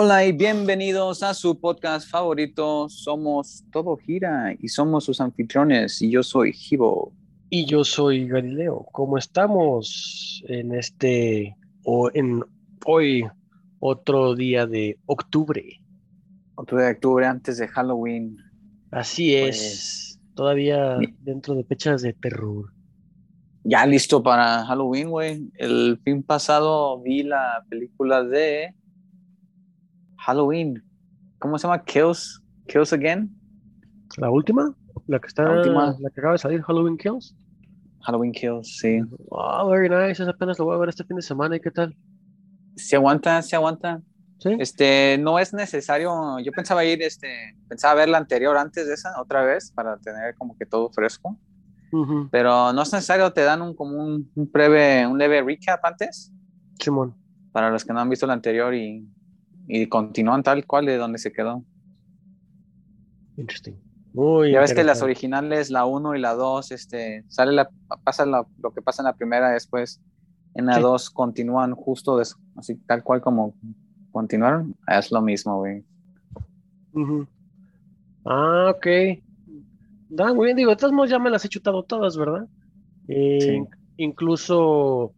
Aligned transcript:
Hola 0.00 0.24
y 0.24 0.30
bienvenidos 0.30 1.24
a 1.24 1.34
su 1.34 1.58
podcast 1.58 2.08
favorito. 2.08 2.88
Somos 2.88 3.64
Todo 3.72 3.96
Gira 3.96 4.54
y 4.56 4.68
somos 4.68 5.02
sus 5.02 5.20
anfitriones 5.20 6.00
y 6.00 6.12
yo 6.12 6.22
soy 6.22 6.52
Gibo. 6.52 7.12
Y 7.50 7.66
yo 7.66 7.82
soy 7.82 8.28
Galileo. 8.28 8.86
¿Cómo 8.92 9.18
estamos 9.18 10.44
en 10.46 10.72
este 10.72 11.56
o 11.82 12.12
en 12.14 12.44
hoy 12.86 13.26
otro 13.80 14.36
día 14.36 14.68
de 14.68 15.00
octubre? 15.06 15.64
Otro 16.54 16.78
de 16.78 16.92
octubre 16.92 17.26
antes 17.26 17.58
de 17.58 17.66
Halloween. 17.66 18.36
Así 18.92 19.34
es. 19.34 20.20
Todavía 20.36 20.96
dentro 21.22 21.56
de 21.56 21.64
fechas 21.64 22.02
de 22.02 22.12
terror. 22.12 22.72
Ya 23.64 23.84
listo 23.84 24.22
para 24.22 24.64
Halloween, 24.64 25.10
güey. 25.10 25.50
El 25.54 25.98
fin 26.04 26.22
pasado 26.22 27.02
vi 27.02 27.24
la 27.24 27.64
película 27.68 28.22
de 28.22 28.76
Halloween. 30.18 30.82
¿Cómo 31.38 31.58
se 31.58 31.66
llama? 31.66 31.82
Kills, 31.84 32.42
Kills 32.66 32.92
Again. 32.92 33.30
¿La 34.16 34.30
última? 34.30 34.74
¿La 35.06 35.18
que 35.18 35.28
está 35.28 35.44
La 35.44 35.56
última. 35.58 35.96
la 35.98 36.10
que 36.10 36.20
acaba 36.20 36.32
de 36.32 36.38
salir, 36.38 36.62
Halloween 36.62 36.96
Kills? 36.96 37.34
Halloween 38.02 38.32
Kills, 38.32 38.78
sí. 38.78 39.00
Oh, 39.30 39.68
very 39.68 39.88
nice. 39.88 40.22
Esa 40.22 40.30
apenas 40.30 40.58
lo 40.58 40.66
voy 40.66 40.76
a 40.76 40.78
ver 40.78 40.88
este 40.88 41.04
fin 41.04 41.16
de 41.16 41.22
semana. 41.22 41.56
¿Y 41.56 41.60
qué 41.60 41.70
tal? 41.70 41.96
Se 42.76 42.96
aguanta, 42.96 43.40
se 43.42 43.56
aguanta. 43.56 44.00
¿Sí? 44.38 44.56
Este, 44.60 45.18
no 45.18 45.38
es 45.38 45.52
necesario. 45.52 46.38
Yo 46.40 46.52
pensaba 46.52 46.84
ir, 46.84 47.02
este, 47.02 47.56
pensaba 47.68 47.94
ver 47.94 48.08
la 48.08 48.18
anterior 48.18 48.56
antes 48.56 48.86
de 48.86 48.94
esa, 48.94 49.20
otra 49.20 49.42
vez, 49.42 49.72
para 49.72 49.96
tener 49.98 50.36
como 50.36 50.56
que 50.56 50.64
todo 50.64 50.90
fresco. 50.90 51.38
Pero 52.30 52.72
no 52.72 52.82
es 52.82 52.92
necesario, 52.92 53.32
te 53.32 53.40
dan 53.42 53.62
un 53.62 53.74
como 53.74 53.96
un, 53.96 54.30
un 54.34 54.52
breve, 54.52 55.06
un 55.06 55.16
leve 55.16 55.42
recap 55.42 55.82
antes, 55.84 56.30
Simón. 56.78 57.16
para 57.50 57.70
los 57.70 57.82
que 57.82 57.94
no 57.94 58.00
han 58.00 58.10
visto 58.10 58.26
la 58.26 58.34
anterior 58.34 58.74
y, 58.74 59.08
y 59.68 59.86
continúan 59.88 60.42
tal 60.42 60.66
cual 60.66 60.86
de 60.86 60.96
donde 60.96 61.18
se 61.18 61.30
quedó. 61.32 61.62
Interesting. 63.36 63.74
Muy 64.14 64.50
Ya 64.52 64.60
ves 64.60 64.72
que 64.74 64.82
las 64.82 65.02
originales, 65.02 65.70
la 65.70 65.84
1 65.84 66.16
y 66.16 66.20
la 66.20 66.34
2, 66.34 66.72
este, 66.72 67.24
sale 67.28 67.52
la, 67.52 67.68
pasa 68.02 68.24
la- 68.26 68.46
lo 68.60 68.72
que 68.72 68.82
pasa 68.82 69.02
en 69.02 69.06
la 69.06 69.14
primera 69.14 69.50
después, 69.50 70.00
en 70.54 70.66
la 70.66 70.76
Sí. 70.76 70.80
2 70.80 71.10
continúan 71.10 71.74
justo 71.74 72.18
así 72.56 72.74
tal 72.86 73.04
cual 73.04 73.20
como 73.20 73.54
continuaron, 74.10 74.74
es 74.88 75.12
lo 75.12 75.20
mismo, 75.22 75.58
güey. 75.58 75.84
Ah, 78.24 78.72
ok. 78.74 78.86
Da, 80.08 80.32
muy 80.32 80.46
bien, 80.46 80.56
digo, 80.56 80.70
de 80.70 80.76
todos 80.76 80.92
modos 80.92 81.10
ya 81.10 81.18
me 81.18 81.30
las 81.30 81.44
he 81.44 81.48
chutado 81.48 81.82
todas, 81.84 82.16
¿verdad? 82.16 82.48
Eh, 83.08 83.38
Sí. 83.40 83.50
in- 83.54 83.68
Incluso 84.00 85.12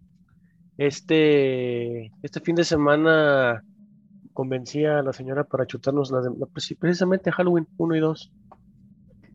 este, 0.79 2.07
este 2.23 2.41
fin 2.41 2.55
de 2.57 2.65
semana 2.65 3.63
convencí 4.41 4.87
a 4.87 5.03
la 5.03 5.13
señora 5.13 5.45
para 5.45 5.67
chutarnos 5.67 6.11
las 6.11 6.25
de, 6.25 6.31
la- 6.39 6.47
pues 6.47 6.75
precisamente 6.81 7.31
Halloween 7.31 7.69
1 7.77 7.95
y 7.95 8.01
2. 8.01 8.33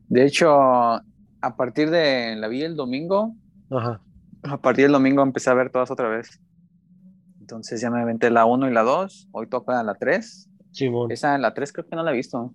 De 0.08 0.24
hecho, 0.26 0.50
a 0.50 1.56
partir 1.56 1.90
de 1.90 2.34
la 2.34 2.48
vi 2.48 2.62
el 2.62 2.74
domingo, 2.74 3.36
Ajá. 3.70 4.00
a 4.42 4.56
partir 4.60 4.86
del 4.86 4.92
domingo 4.92 5.22
empecé 5.22 5.48
a 5.50 5.54
ver 5.54 5.70
todas 5.70 5.92
otra 5.92 6.08
vez. 6.08 6.40
Entonces 7.40 7.80
ya 7.80 7.88
me 7.88 8.00
aventé 8.00 8.30
la 8.30 8.46
1 8.46 8.68
y 8.68 8.72
la 8.72 8.82
2, 8.82 9.28
hoy 9.30 9.48
toca 9.48 9.80
la 9.84 9.94
3. 9.94 10.50
Simón. 10.72 11.12
Esa, 11.12 11.38
la 11.38 11.54
3 11.54 11.72
creo 11.72 11.86
que 11.86 11.94
no 11.94 12.02
la 12.02 12.10
he 12.10 12.14
visto. 12.16 12.52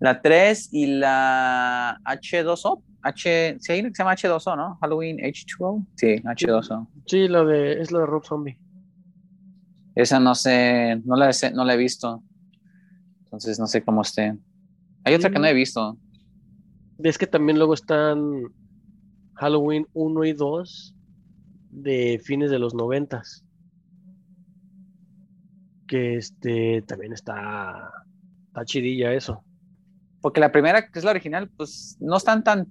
La 0.00 0.22
3 0.22 0.70
y 0.72 0.86
la 0.86 1.98
H2O. 2.06 2.82
H, 3.02 3.56
sí, 3.60 3.72
hay 3.72 3.80
una 3.80 3.90
que 3.90 3.94
se 3.96 4.02
llama 4.02 4.14
H2O, 4.14 4.56
¿no? 4.56 4.78
Halloween 4.80 5.18
H2O. 5.18 5.86
Sí, 5.96 6.22
H2O. 6.24 6.88
Sí, 7.06 7.28
la 7.28 7.44
de, 7.44 7.82
es 7.82 7.92
la 7.92 7.98
de 8.00 8.06
Rob 8.06 8.24
Zombie. 8.24 8.58
Esa 9.94 10.18
no 10.20 10.34
sé, 10.34 11.00
no 11.04 11.16
la, 11.16 11.30
he- 11.30 11.50
no 11.52 11.64
la 11.64 11.74
he 11.74 11.76
visto. 11.76 12.22
Entonces 13.24 13.58
no 13.58 13.66
sé 13.66 13.82
cómo 13.82 14.02
esté. 14.02 14.36
Hay 15.04 15.14
otra 15.14 15.30
que 15.30 15.38
no 15.38 15.46
he 15.46 15.54
visto. 15.54 15.98
Es 16.98 17.18
que 17.18 17.26
también 17.26 17.58
luego 17.58 17.74
están 17.74 18.42
Halloween 19.34 19.86
1 19.92 20.24
y 20.24 20.32
2 20.32 20.94
de 21.70 22.20
fines 22.24 22.50
de 22.50 22.58
los 22.58 22.74
noventas. 22.74 23.44
Que 25.86 26.16
este 26.16 26.82
también 26.82 27.12
está, 27.12 27.90
está 28.48 28.64
chidilla 28.64 29.12
eso. 29.12 29.44
Porque 30.20 30.40
la 30.40 30.50
primera, 30.50 30.88
que 30.88 30.98
es 30.98 31.04
la 31.04 31.10
original, 31.10 31.50
pues 31.56 31.96
no 32.00 32.16
están 32.16 32.42
tan 32.42 32.66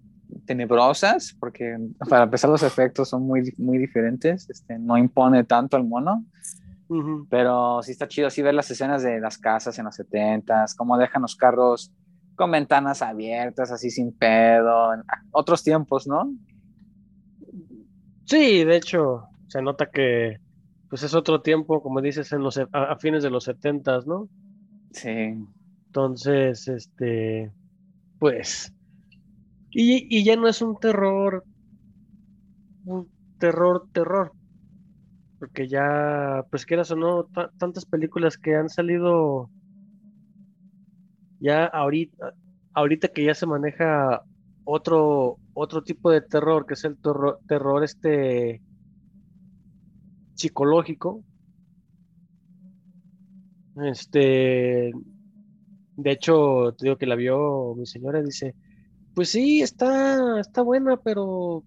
tenebrosas, 0.45 1.35
porque 1.39 1.77
para 2.09 2.23
empezar 2.23 2.49
los 2.49 2.63
efectos 2.63 3.09
son 3.09 3.23
muy, 3.23 3.53
muy 3.57 3.77
diferentes. 3.77 4.49
Este, 4.49 4.79
no 4.79 4.97
impone 4.97 5.43
tanto 5.43 5.77
al 5.77 5.83
mono. 5.85 6.25
Pero 7.29 7.81
sí 7.81 7.91
está 7.91 8.07
chido 8.07 8.27
así 8.27 8.41
ver 8.41 8.53
las 8.53 8.69
escenas 8.69 9.03
de 9.03 9.19
las 9.19 9.37
casas 9.37 9.77
en 9.79 9.85
los 9.85 9.95
70s, 9.97 10.75
cómo 10.75 10.97
dejan 10.97 11.21
los 11.21 11.35
carros 11.35 11.91
con 12.35 12.51
ventanas 12.51 13.01
abiertas, 13.01 13.71
así 13.71 13.89
sin 13.89 14.11
pedo, 14.17 14.91
otros 15.31 15.63
tiempos, 15.63 16.07
¿no? 16.07 16.31
Sí, 18.25 18.63
de 18.63 18.75
hecho, 18.77 19.23
se 19.47 19.61
nota 19.61 19.89
que 19.91 20.37
pues 20.89 21.03
es 21.03 21.15
otro 21.15 21.41
tiempo, 21.41 21.81
como 21.81 22.01
dices, 22.01 22.31
en 22.33 22.43
los, 22.43 22.57
a, 22.57 22.67
a 22.71 22.97
fines 22.97 23.23
de 23.23 23.31
los 23.31 23.45
setentas, 23.45 24.05
¿no? 24.05 24.29
Sí, 24.91 25.33
Entonces, 25.87 26.67
este, 26.67 27.51
pues, 28.19 28.71
y, 29.71 30.17
y 30.19 30.23
ya 30.23 30.35
no 30.35 30.47
es 30.47 30.61
un 30.61 30.77
terror, 30.79 31.43
un 32.85 33.09
terror, 33.39 33.87
terror, 33.91 34.31
porque 35.43 35.67
ya, 35.67 36.45
pues 36.49 36.65
quieras 36.65 36.89
o 36.91 36.95
no, 36.95 37.25
ta- 37.25 37.51
tantas 37.57 37.85
películas 37.85 38.37
que 38.37 38.55
han 38.55 38.69
salido 38.69 39.51
ya 41.39 41.65
ahorita, 41.65 42.33
ahorita 42.73 43.07
que 43.09 43.25
ya 43.25 43.33
se 43.35 43.45
maneja 43.45 44.23
otro, 44.63 45.39
otro 45.53 45.83
tipo 45.83 46.11
de 46.11 46.21
terror, 46.21 46.65
que 46.65 46.75
es 46.75 46.83
el 46.85 46.97
terror, 47.47 47.83
este 47.83 48.63
psicológico. 50.35 51.23
Este, 53.75 54.91
de 55.95 56.11
hecho, 56.11 56.73
te 56.77 56.85
digo 56.85 56.97
que 56.97 57.05
la 57.05 57.15
vio 57.15 57.75
mi 57.75 57.85
señora 57.85 58.21
dice, 58.21 58.55
pues 59.13 59.29
sí, 59.31 59.61
está, 59.61 60.39
está 60.41 60.61
buena, 60.63 60.97
pero 60.97 61.65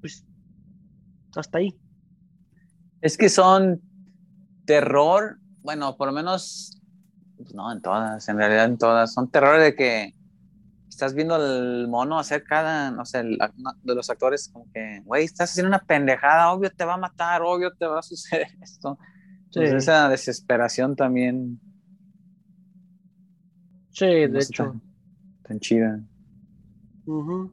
pues 0.00 0.24
hasta 1.36 1.58
ahí. 1.58 1.78
Es 3.00 3.16
que 3.16 3.28
son 3.28 3.82
terror, 4.66 5.40
bueno, 5.62 5.96
por 5.96 6.08
lo 6.08 6.12
menos, 6.14 6.80
pues 7.36 7.54
no 7.54 7.72
en 7.72 7.82
todas, 7.82 8.28
en 8.28 8.38
realidad 8.38 8.66
en 8.66 8.78
todas, 8.78 9.12
son 9.14 9.30
terror 9.30 9.60
de 9.60 9.74
que 9.76 10.12
estás 10.90 11.14
viendo 11.14 11.34
al 11.36 11.88
mono 11.88 12.18
hacer 12.18 12.44
cada, 12.44 12.90
no 12.90 13.04
sé, 13.06 13.20
el- 13.20 13.38
de 13.82 13.94
los 13.94 14.10
actores 14.10 14.50
como 14.52 14.68
que, 14.72 15.00
güey, 15.04 15.24
estás 15.24 15.50
haciendo 15.50 15.68
una 15.70 15.80
pendejada, 15.80 16.52
obvio 16.52 16.70
te 16.70 16.84
va 16.84 16.94
a 16.94 16.98
matar, 16.98 17.42
obvio 17.42 17.72
te 17.74 17.86
va 17.86 18.00
a 18.00 18.02
suceder 18.02 18.48
esto. 18.60 18.98
Sí, 19.50 19.60
Entonces 19.60 19.84
esa 19.84 20.08
desesperación 20.08 20.96
también 20.96 21.62
sí, 23.90 24.26
de 24.28 24.28
no 24.28 24.40
hecho. 24.40 24.64
tan, 24.70 24.82
tan 25.42 25.60
chida. 25.60 26.00
Ujú. 27.06 27.50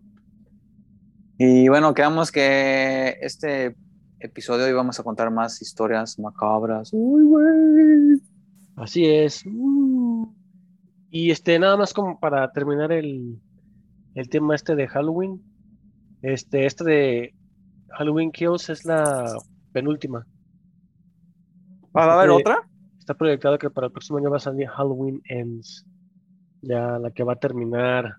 Y 1.38 1.68
bueno, 1.70 1.94
quedamos 1.94 2.32
que 2.32 3.18
este 3.22 3.76
episodio 4.20 4.68
íbamos 4.68 5.00
a 5.00 5.04
contar 5.04 5.32
más 5.32 5.62
historias 5.62 6.18
macabras. 6.20 6.90
Uy, 6.94 7.24
güey. 7.24 8.22
Así 8.76 9.06
es. 9.06 9.44
Uh. 9.46 10.34
Y 11.10 11.32
este, 11.32 11.58
nada 11.60 11.78
más 11.78 11.94
como 11.94 12.20
para 12.20 12.52
terminar 12.52 12.92
el, 12.92 13.40
el 14.16 14.30
tema 14.30 14.56
este 14.56 14.76
de 14.76 14.88
Halloween. 14.88 15.42
Este, 16.22 16.66
este 16.66 16.84
de 16.84 17.36
Halloween 17.90 18.32
Kills 18.32 18.70
es 18.70 18.86
la 18.86 19.38
penúltima. 19.72 20.26
¿Va 21.96 22.06
a 22.06 22.14
haber 22.14 22.30
Este, 22.30 22.42
otra? 22.42 22.70
Está 23.00 23.14
proyectado 23.14 23.58
que 23.58 23.70
para 23.70 23.88
el 23.88 23.94
próximo 23.94 24.18
año 24.18 24.30
va 24.30 24.38
a 24.38 24.40
salir 24.42 24.68
Halloween 24.68 25.22
Ends. 25.26 25.86
Ya 26.62 26.98
la 27.00 27.12
que 27.12 27.24
va 27.24 27.34
a 27.34 27.40
terminar 27.40 28.16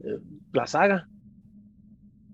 eh, 0.00 0.18
la 0.52 0.66
saga. 0.66 1.08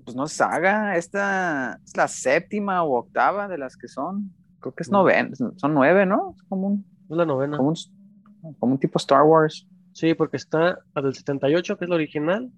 Pues 0.08 0.16
no 0.16 0.24
es 0.24 0.32
saga, 0.32 0.96
esta 0.96 1.78
es 1.84 1.94
la 1.94 2.08
séptima 2.08 2.82
o 2.82 2.96
octava 2.96 3.46
de 3.46 3.58
las 3.58 3.76
que 3.76 3.88
son. 3.88 4.32
Creo 4.58 4.74
que 4.74 4.82
es 4.82 4.90
novena, 4.90 5.36
son 5.36 5.74
nueve, 5.74 6.06
¿no? 6.06 6.34
Es 6.34 6.42
como 6.44 6.68
un, 6.68 6.86
Es 7.10 7.14
la 7.14 7.26
novena. 7.26 7.58
como 7.58 7.68
un, 7.68 8.54
como 8.58 8.72
un 8.72 8.78
tipo 8.78 8.96
Star 8.96 9.22
Wars. 9.24 9.68
Sí, 9.92 10.14
porque 10.14 10.38
está 10.38 10.78
la 10.94 11.02
del 11.02 11.14
78, 11.14 11.76
que 11.76 11.84
es 11.84 11.88
la 11.90 11.96
original. 11.96 12.50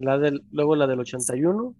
La 0.00 0.18
del, 0.18 0.42
luego 0.50 0.74
la 0.74 0.88
del 0.88 0.98
81. 0.98 1.72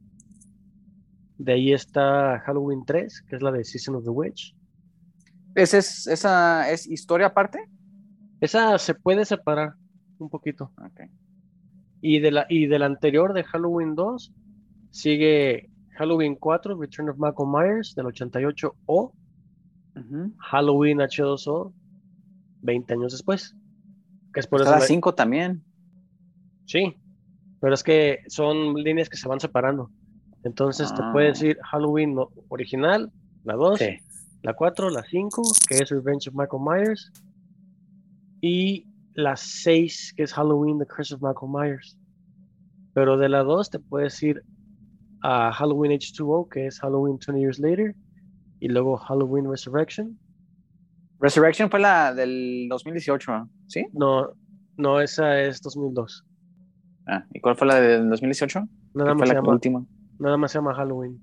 De 1.39 1.53
ahí 1.53 1.73
está 1.73 2.39
Halloween 2.39 2.85
3, 2.87 3.23
que 3.23 3.35
es 3.35 3.43
la 3.43 3.51
de 3.51 3.65
Season 3.65 3.97
of 3.97 4.05
the 4.05 4.11
Witch. 4.11 4.55
¿Esa 5.57 5.79
es, 5.79 6.07
esa 6.07 6.71
es 6.71 6.89
historia 6.89 7.27
aparte? 7.27 7.59
Esa 8.41 8.79
se 8.79 8.95
puede 8.95 9.25
separar 9.25 9.75
un 10.19 10.31
poquito. 10.31 10.71
Ok. 10.79 11.11
Y 12.01 12.21
de 12.21 12.31
la, 12.31 12.47
y 12.49 12.67
de 12.67 12.79
la 12.79 12.87
anterior, 12.87 13.33
de 13.33 13.43
Halloween 13.43 13.97
2, 13.97 14.33
sigue 14.91 15.71
Halloween 15.97 16.35
4, 16.37 16.77
Return 16.79 17.09
of 17.11 17.17
Michael 17.19 17.49
Myers, 17.49 17.95
del 17.95 18.07
88, 18.07 18.75
o 18.87 19.13
Ujú. 19.97 20.33
Halloween 20.39 20.99
H2O 21.01 21.73
20 22.63 22.95
años 22.95 23.13
después. 23.13 23.55
Que 24.33 24.41
es 24.41 24.47
por 24.47 24.61
eso 24.61 24.71
Cada 24.71 24.81
la- 24.81 24.87
cinco 24.87 25.15
también. 25.15 25.65
Sí, 26.67 26.97
pero 27.61 27.75
es 27.75 27.83
que 27.83 28.21
son 28.29 28.75
líneas 28.75 29.09
que 29.09 29.17
se 29.17 29.29
van 29.29 29.41
separando. 29.41 29.91
Entonces 30.45 30.95
te 30.95 31.03
puede 31.13 31.27
Ah. 31.27 31.31
decir 31.31 31.59
Halloween 31.71 32.17
original, 32.49 33.11
la 33.45 33.55
2, 33.55 33.79
Sí. 33.81 33.99
la 34.43 34.55
4, 34.55 34.89
la 34.91 35.03
5, 35.03 35.43
que 35.69 35.75
es 35.79 35.91
Revenge 35.91 36.29
of 36.31 36.35
Michael 36.37 36.63
Myers, 36.63 37.13
y 38.41 38.87
la 39.15 39.37
6, 39.37 40.15
que 40.17 40.23
es 40.23 40.33
Halloween, 40.33 40.79
The 40.79 40.87
Curse 40.87 41.15
of 41.17 41.23
Michael 41.23 41.51
Myers. 41.53 41.99
Pero 42.95 43.17
de 43.19 43.29
la 43.29 43.43
2 43.43 43.69
te 43.71 43.79
puede 43.79 44.05
decir 44.05 44.43
a 45.23 45.53
Halloween 45.53 45.93
H2O, 45.93 46.49
que 46.49 46.67
es 46.67 46.81
Halloween 46.81 47.19
20 47.19 47.41
Years 47.41 47.59
Later, 47.59 47.95
y 48.61 48.69
luego 48.69 48.97
Halloween 48.97 49.49
Resurrection. 49.51 50.19
Resurrection 51.19 51.71
fue 51.71 51.81
la 51.81 52.15
del 52.15 52.67
2018, 52.71 53.49
¿sí? 53.69 53.87
No, 53.93 54.31
no, 54.77 55.01
esa 55.01 55.41
es 55.41 55.61
2002. 55.61 56.25
Ah, 57.07 57.25
¿y 57.33 57.41
cuál 57.41 57.57
fue 57.57 57.67
la 57.67 57.81
del 57.81 58.09
2018? 58.09 58.61
Nada 58.95 59.11
¿Qué 59.11 59.15
más, 59.15 59.19
fue 59.19 59.27
se 59.27 59.35
la 59.35 59.41
llama, 59.41 59.53
última? 59.53 59.87
nada 60.19 60.37
más 60.37 60.53
se 60.53 60.59
llama 60.59 60.75
Halloween. 60.75 61.23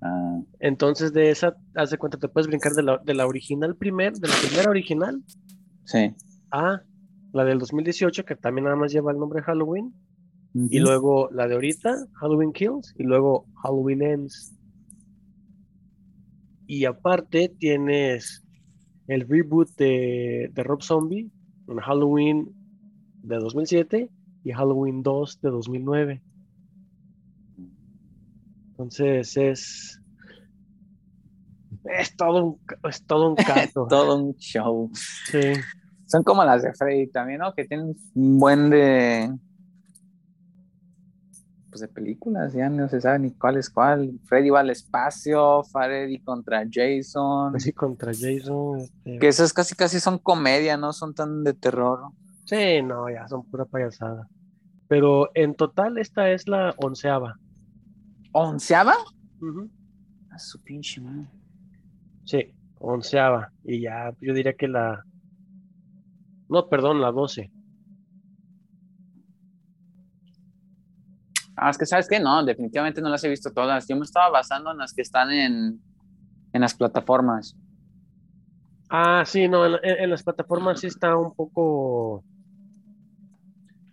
Ah, 0.00 0.40
Entonces 0.58 1.12
de 1.12 1.30
esa, 1.30 1.54
haz 1.76 1.90
de 1.90 1.98
cuenta, 1.98 2.18
te 2.18 2.28
puedes 2.28 2.48
brincar 2.48 2.72
de 2.72 2.82
la, 2.82 2.98
de 2.98 3.14
la 3.14 3.26
original 3.26 3.76
primer, 3.76 4.14
de 4.14 4.28
la 4.28 4.34
primera 4.42 4.70
original 4.70 5.22
sí. 5.84 6.14
a 6.50 6.82
la 7.32 7.44
del 7.44 7.58
2018, 7.58 8.24
que 8.24 8.36
también 8.36 8.64
nada 8.64 8.76
más 8.76 8.92
lleva 8.92 9.12
el 9.12 9.18
nombre 9.18 9.42
Halloween, 9.42 9.94
y 10.54 10.80
luego 10.80 11.30
la 11.30 11.48
de 11.48 11.54
ahorita, 11.54 12.06
Halloween 12.14 12.52
Kills, 12.52 12.94
y 12.98 13.04
luego 13.04 13.46
Halloween 13.62 14.02
Ends. 14.02 14.54
Y 16.66 16.84
aparte 16.84 17.54
tienes 17.58 18.44
el 19.06 19.26
reboot 19.28 19.68
de, 19.76 20.50
de 20.52 20.62
Rob 20.62 20.82
Zombie, 20.82 21.30
en 21.68 21.78
Halloween 21.78 22.54
de 23.22 23.36
2007 23.36 24.10
y 24.44 24.52
Halloween 24.52 25.02
2 25.02 25.40
de 25.40 25.50
2009. 25.50 26.22
Entonces 28.70 29.36
es... 29.36 29.98
Es 31.84 32.16
todo 32.16 32.44
un, 32.44 32.60
es 32.88 33.04
todo 33.04 33.30
un 33.30 33.34
caso. 33.36 33.86
Todo 33.88 34.16
un 34.16 34.36
show. 34.36 34.90
Sí. 35.26 35.52
Son 36.06 36.22
como 36.22 36.44
las 36.44 36.62
de 36.62 36.72
Freddy 36.74 37.10
también, 37.10 37.40
¿no? 37.40 37.52
Que 37.54 37.64
tienen 37.64 37.96
un 38.14 38.38
buen 38.38 38.70
de. 38.70 39.32
Pues 41.72 41.80
de 41.80 41.88
películas, 41.88 42.52
ya 42.52 42.68
no 42.68 42.86
se 42.86 43.00
sabe 43.00 43.20
ni 43.20 43.30
cuál 43.30 43.56
es 43.56 43.70
cuál. 43.70 44.20
Freddy 44.24 44.50
va 44.50 44.60
al 44.60 44.68
espacio, 44.68 45.62
Freddy 45.64 46.20
contra 46.20 46.64
Jason. 46.70 47.56
Así 47.56 47.72
contra 47.72 48.12
Jason. 48.12 48.80
este, 48.80 49.18
Que 49.18 49.28
esas 49.28 49.54
casi 49.54 49.74
casi 49.74 49.98
son 49.98 50.18
comedia, 50.18 50.76
no 50.76 50.92
son 50.92 51.14
tan 51.14 51.42
de 51.42 51.54
terror. 51.54 52.10
Sí, 52.44 52.82
no, 52.82 53.08
ya 53.08 53.26
son 53.26 53.46
pura 53.46 53.64
payasada. 53.64 54.28
Pero 54.86 55.30
en 55.34 55.54
total 55.54 55.96
esta 55.96 56.30
es 56.30 56.46
la 56.46 56.74
onceava. 56.76 57.38
¿Onceava? 58.32 58.94
Ujú. 59.40 59.70
A 60.28 60.38
su 60.38 60.60
pinche. 60.60 61.00
Sí, 62.24 62.54
onceava. 62.80 63.50
Y 63.64 63.80
ya, 63.80 64.14
yo 64.20 64.34
diría 64.34 64.52
que 64.52 64.68
la... 64.68 65.06
No, 66.50 66.68
perdón, 66.68 67.00
la 67.00 67.10
doce. 67.12 67.50
Ah, 71.64 71.70
es 71.70 71.78
que 71.78 71.86
sabes 71.86 72.08
que 72.08 72.18
no, 72.18 72.44
definitivamente 72.44 73.00
no 73.00 73.08
las 73.08 73.22
he 73.22 73.28
visto 73.28 73.52
todas. 73.52 73.86
Yo 73.86 73.94
me 73.94 74.02
estaba 74.02 74.30
basando 74.30 74.72
en 74.72 74.78
las 74.78 74.92
que 74.92 75.02
están 75.02 75.30
en, 75.30 75.80
en 76.52 76.60
las 76.60 76.74
plataformas. 76.74 77.56
Ah, 78.90 79.22
sí, 79.24 79.46
no, 79.46 79.64
en, 79.64 80.10
las 80.10 80.24
plataformas 80.24 80.80
sí 80.80 80.88
está 80.88 81.16
un 81.16 81.32
poco... 81.32 82.24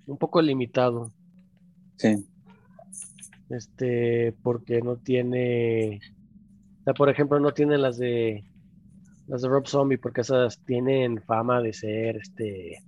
Un 0.07 0.18
poco 0.18 0.42
limitado. 0.42 1.12
Sí. 1.98 2.27
Este, 3.50 4.36
porque 4.42 4.81
no 4.81 4.98
tiene... 4.98 6.00
O 6.80 6.83
sea, 6.86 6.95
por 6.95 7.10
ejemplo, 7.10 7.39
no 7.39 7.54
tiene 7.54 7.77
las 7.77 8.00
de... 8.00 8.45
Las 9.27 9.44
de 9.44 9.48
Rob 9.48 9.68
Zombie, 9.68 10.00
porque 10.00 10.21
esas 10.21 10.57
tienen 10.66 11.21
fama 11.21 11.62
de 11.62 11.74
ser, 11.74 12.18
este... 12.18 12.83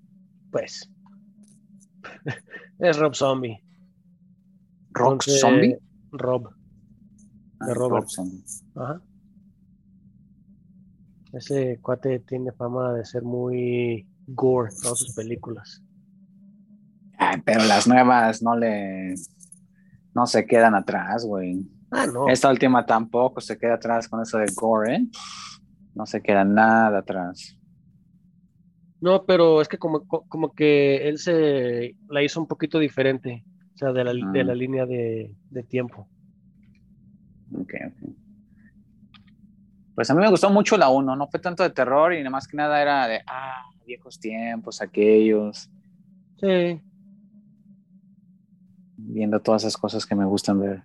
Pues... 0.50 0.90
es 2.80 2.98
Rob 2.98 3.14
Zombie. 3.14 3.64
¿Rock 4.94 5.12
Entonces, 5.14 5.40
Zombie? 5.40 5.78
Rob. 6.12 6.50
Ah, 7.60 7.66
de 7.68 7.74
Robert. 7.74 8.04
Rob 8.04 8.10
Zombie. 8.10 8.44
Ajá. 8.76 9.02
Ese 11.34 11.80
cuate 11.82 12.20
tiene 12.20 12.52
fama 12.52 12.94
de 12.94 13.06
ser 13.06 13.24
muy 13.24 14.06
gore 14.28 14.72
todas 14.82 15.00
sus 15.00 15.16
películas. 15.16 15.82
Ay, 17.18 17.42
pero 17.46 17.64
las 17.64 17.88
nuevas 17.88 18.42
no 18.42 18.56
le. 18.56 19.16
No 20.14 20.28
se 20.28 20.46
quedan 20.46 20.76
atrás, 20.76 21.24
güey. 21.24 21.66
Ah, 21.92 22.06
no. 22.06 22.28
Esta 22.28 22.50
última 22.50 22.86
tampoco 22.86 23.40
se 23.40 23.58
queda 23.58 23.76
atrás 23.76 24.10
con 24.10 24.22
eso 24.22 24.38
de 24.38 24.52
gore, 24.54 24.96
¿eh? 24.96 25.08
No 25.94 26.06
se 26.06 26.22
queda 26.22 26.44
nada 26.44 27.00
atrás. 27.00 27.58
No, 29.00 29.26
pero 29.26 29.62
es 29.62 29.68
que 29.68 29.78
como, 29.78 30.06
co- 30.06 30.26
como 30.28 30.54
que 30.54 31.08
él 31.08 31.18
se 31.18 31.96
la 32.10 32.22
hizo 32.24 32.40
un 32.42 32.48
poquito 32.48 32.78
diferente. 32.78 33.46
Sea, 33.82 33.92
de 33.94 34.04
la, 34.04 34.14
de 34.14 34.42
Ah. 34.42 34.44
la 34.44 34.54
línea 34.54 34.86
de, 34.86 35.36
de 35.50 35.64
tiempo. 35.64 36.08
Ok, 37.52 37.74
ok. 37.88 38.10
Pues 39.96 40.08
a 40.12 40.14
mí 40.14 40.22
me 40.22 40.30
gustó 40.30 40.52
mucho 40.52 40.78
la 40.78 40.90
1, 40.90 41.16
no 41.16 41.28
fue 41.28 41.40
tanto 41.40 41.64
de 41.64 41.72
terror 41.72 42.14
y 42.14 42.20
nada 42.20 42.30
más 42.30 42.48
que 42.48 42.56
nada 42.58 42.80
era 42.80 43.08
de, 43.08 43.22
ah, 43.26 43.64
viejos 43.88 44.20
tiempos, 44.20 44.82
aquellos, 44.84 45.68
Sí. 46.40 46.80
viendo 48.98 49.40
todas 49.40 49.64
esas 49.64 49.78
cosas 49.78 50.06
que 50.06 50.14
me 50.14 50.26
gustan 50.26 50.60
ver. 50.60 50.84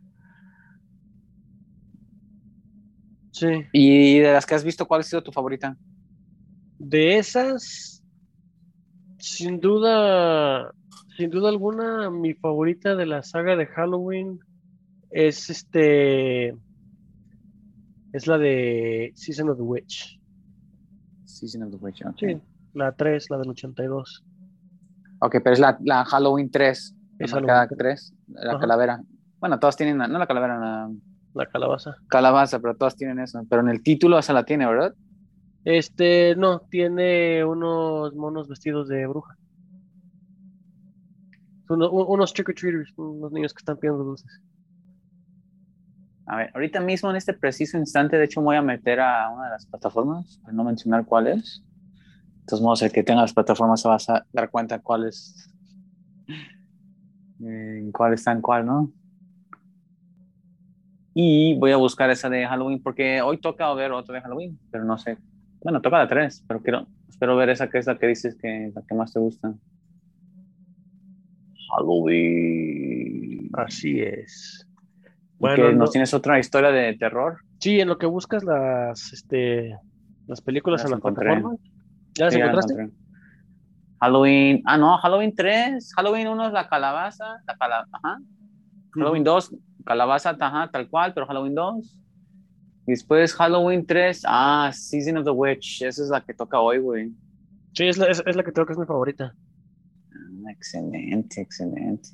Sí. 3.32 3.66
Y 3.72 4.18
de 4.20 4.32
las 4.32 4.46
que 4.46 4.54
has 4.54 4.64
visto, 4.64 4.86
¿cuál 4.86 5.00
ha 5.02 5.04
sido 5.04 5.22
tu 5.22 5.32
favorita? 5.32 5.76
De 6.78 7.18
esas, 7.18 8.02
sin 9.18 9.60
duda, 9.60 10.72
sin 11.16 11.30
duda 11.30 11.48
alguna, 11.48 12.10
mi 12.10 12.34
favorita 12.34 12.94
de 12.94 13.06
la 13.06 13.22
saga 13.22 13.56
de 13.56 13.66
Halloween 13.66 14.38
es 15.10 15.48
este, 15.50 16.48
es 18.12 18.26
la 18.26 18.38
de 18.38 19.12
Season 19.14 19.48
of 19.50 19.56
the 19.56 19.62
Witch. 19.62 20.18
Season 21.24 21.62
of 21.62 21.70
the 21.70 21.76
Witch, 21.76 22.04
ok. 22.04 22.16
Sí, 22.18 22.40
la 22.74 22.92
3, 22.92 23.30
la 23.30 23.38
del 23.38 23.50
82. 23.50 24.24
Ok, 25.20 25.36
pero 25.42 25.52
es 25.54 25.60
la, 25.60 25.78
la 25.84 26.04
Halloween 26.04 26.50
3, 26.50 26.96
Es 27.18 27.32
la 27.32 27.40
Halloween 27.40 27.68
3, 27.78 28.14
la 28.28 28.50
Ajá. 28.52 28.60
calavera. 28.60 29.02
Bueno, 29.40 29.58
todas 29.58 29.76
tienen, 29.76 29.98
no 29.98 30.06
la 30.18 30.26
calavera, 30.26 30.58
la 30.58 30.90
La 31.34 31.46
calabaza. 31.46 31.96
calabaza, 32.08 32.60
pero 32.60 32.74
todas 32.76 32.96
tienen 32.96 33.18
eso. 33.20 33.42
Pero 33.48 33.62
en 33.62 33.68
el 33.68 33.82
título 33.82 34.18
esa 34.18 34.32
la 34.32 34.44
tiene, 34.44 34.66
¿verdad? 34.66 34.94
Este, 35.64 36.36
no, 36.36 36.60
tiene 36.70 37.44
unos 37.44 38.14
monos 38.14 38.48
vestidos 38.48 38.88
de 38.88 39.06
bruja. 39.06 39.36
U- 41.68 42.06
unos 42.14 42.32
trick-or-treaters, 42.32 42.92
unos 42.96 43.32
niños 43.32 43.54
que 43.54 43.60
están 43.60 43.78
pidiendo 43.78 44.04
dulces. 44.04 44.40
A 46.26 46.36
ver, 46.36 46.50
ahorita 46.54 46.80
mismo 46.80 47.10
en 47.10 47.16
este 47.16 47.34
preciso 47.34 47.78
instante, 47.78 48.16
de 48.16 48.24
hecho, 48.24 48.40
me 48.40 48.46
voy 48.46 48.56
a 48.56 48.62
meter 48.62 48.98
a 49.00 49.28
una 49.30 49.44
de 49.44 49.50
las 49.50 49.66
plataformas, 49.66 50.38
para 50.42 50.54
no 50.54 50.64
mencionar 50.64 51.04
cuál 51.06 51.28
es. 51.28 51.64
De 52.42 52.46
todos 52.48 52.62
modos, 52.62 52.82
el 52.82 52.92
que 52.92 53.04
tenga 53.04 53.22
las 53.22 53.34
plataformas 53.34 53.82
se 53.82 53.88
va 53.88 53.96
a 53.96 54.26
dar 54.32 54.50
cuenta 54.50 54.80
cuál 54.80 55.06
es, 55.08 55.50
en 57.40 57.92
cuál 57.92 58.14
está 58.14 58.32
en 58.32 58.40
cuál, 58.42 58.66
¿no? 58.66 58.92
Y 61.14 61.58
voy 61.58 61.72
a 61.72 61.76
buscar 61.78 62.10
esa 62.10 62.28
de 62.28 62.46
Halloween, 62.46 62.82
porque 62.82 63.22
hoy 63.22 63.38
toca 63.40 63.72
ver 63.74 63.92
otra 63.92 64.16
de 64.16 64.20
Halloween, 64.22 64.60
pero 64.70 64.84
no 64.84 64.98
sé. 64.98 65.18
Bueno, 65.62 65.80
toca 65.80 65.98
la 65.98 66.08
3, 66.08 66.44
pero 66.46 66.62
quiero, 66.62 66.88
espero 67.08 67.36
ver 67.36 67.48
esa 67.50 67.70
que 67.70 67.78
es 67.78 67.86
la 67.86 67.98
que 67.98 68.06
dices 68.06 68.36
que 68.40 68.70
la 68.74 68.82
que 68.82 68.94
más 68.94 69.12
te 69.12 69.18
gusta. 69.20 69.54
Halloween. 71.70 73.50
Así 73.54 74.00
es. 74.00 74.66
¿Y 75.04 75.08
Bueno, 75.38 75.72
nos 75.72 75.90
tienes 75.90 76.12
otra 76.14 76.38
historia 76.38 76.70
de 76.70 76.94
terror. 76.96 77.38
sí, 77.60 77.80
en 77.80 77.88
lo 77.88 77.98
que 77.98 78.06
buscas 78.06 78.44
las, 78.44 79.12
este, 79.12 79.76
las 80.26 80.40
películas 80.40 80.80
Las 80.80 80.86
en 80.86 80.90
la 80.92 80.96
encontré. 80.96 81.26
plataforma. 81.26 81.56
¿Ya 82.14 82.24
las 82.26 82.34
Sí, 82.34 82.40
encontraste? 82.40 82.72
encontré. 82.74 82.96
Halloween, 84.00 84.62
ah, 84.66 84.76
no, 84.76 84.98
Halloween 84.98 85.34
3. 85.34 85.92
Halloween 85.94 86.28
1 86.28 86.46
es 86.48 86.52
la 86.52 86.68
calabaza, 86.68 87.36
la 87.46 87.56
cala, 87.56 87.86
ajá. 87.92 88.18
Halloween 88.92 89.24
2, 89.24 89.54
calabaza, 89.84 90.36
ajá, 90.38 90.70
tal 90.70 90.88
cual, 90.88 91.14
pero 91.14 91.26
Halloween 91.26 91.54
2. 91.54 91.98
Y 92.88 92.90
después 92.92 93.34
Halloween 93.34 93.84
3, 93.86 94.22
ah, 94.26 94.70
Season 94.72 95.16
of 95.18 95.24
the 95.24 95.30
Witch. 95.30 95.82
Esa 95.82 96.02
es 96.02 96.08
la 96.10 96.20
que 96.20 96.34
toca 96.34 96.60
hoy, 96.60 96.78
güey. 96.78 97.10
Sí, 97.72 97.88
es 97.88 97.96
la, 97.98 98.06
es, 98.06 98.22
es 98.26 98.36
la 98.36 98.42
que 98.42 98.52
creo 98.52 98.64
que 98.66 98.72
es 98.74 98.78
mi 98.78 98.86
favorita. 98.86 99.34
Excelente, 100.48 101.40
excelente. 101.40 102.08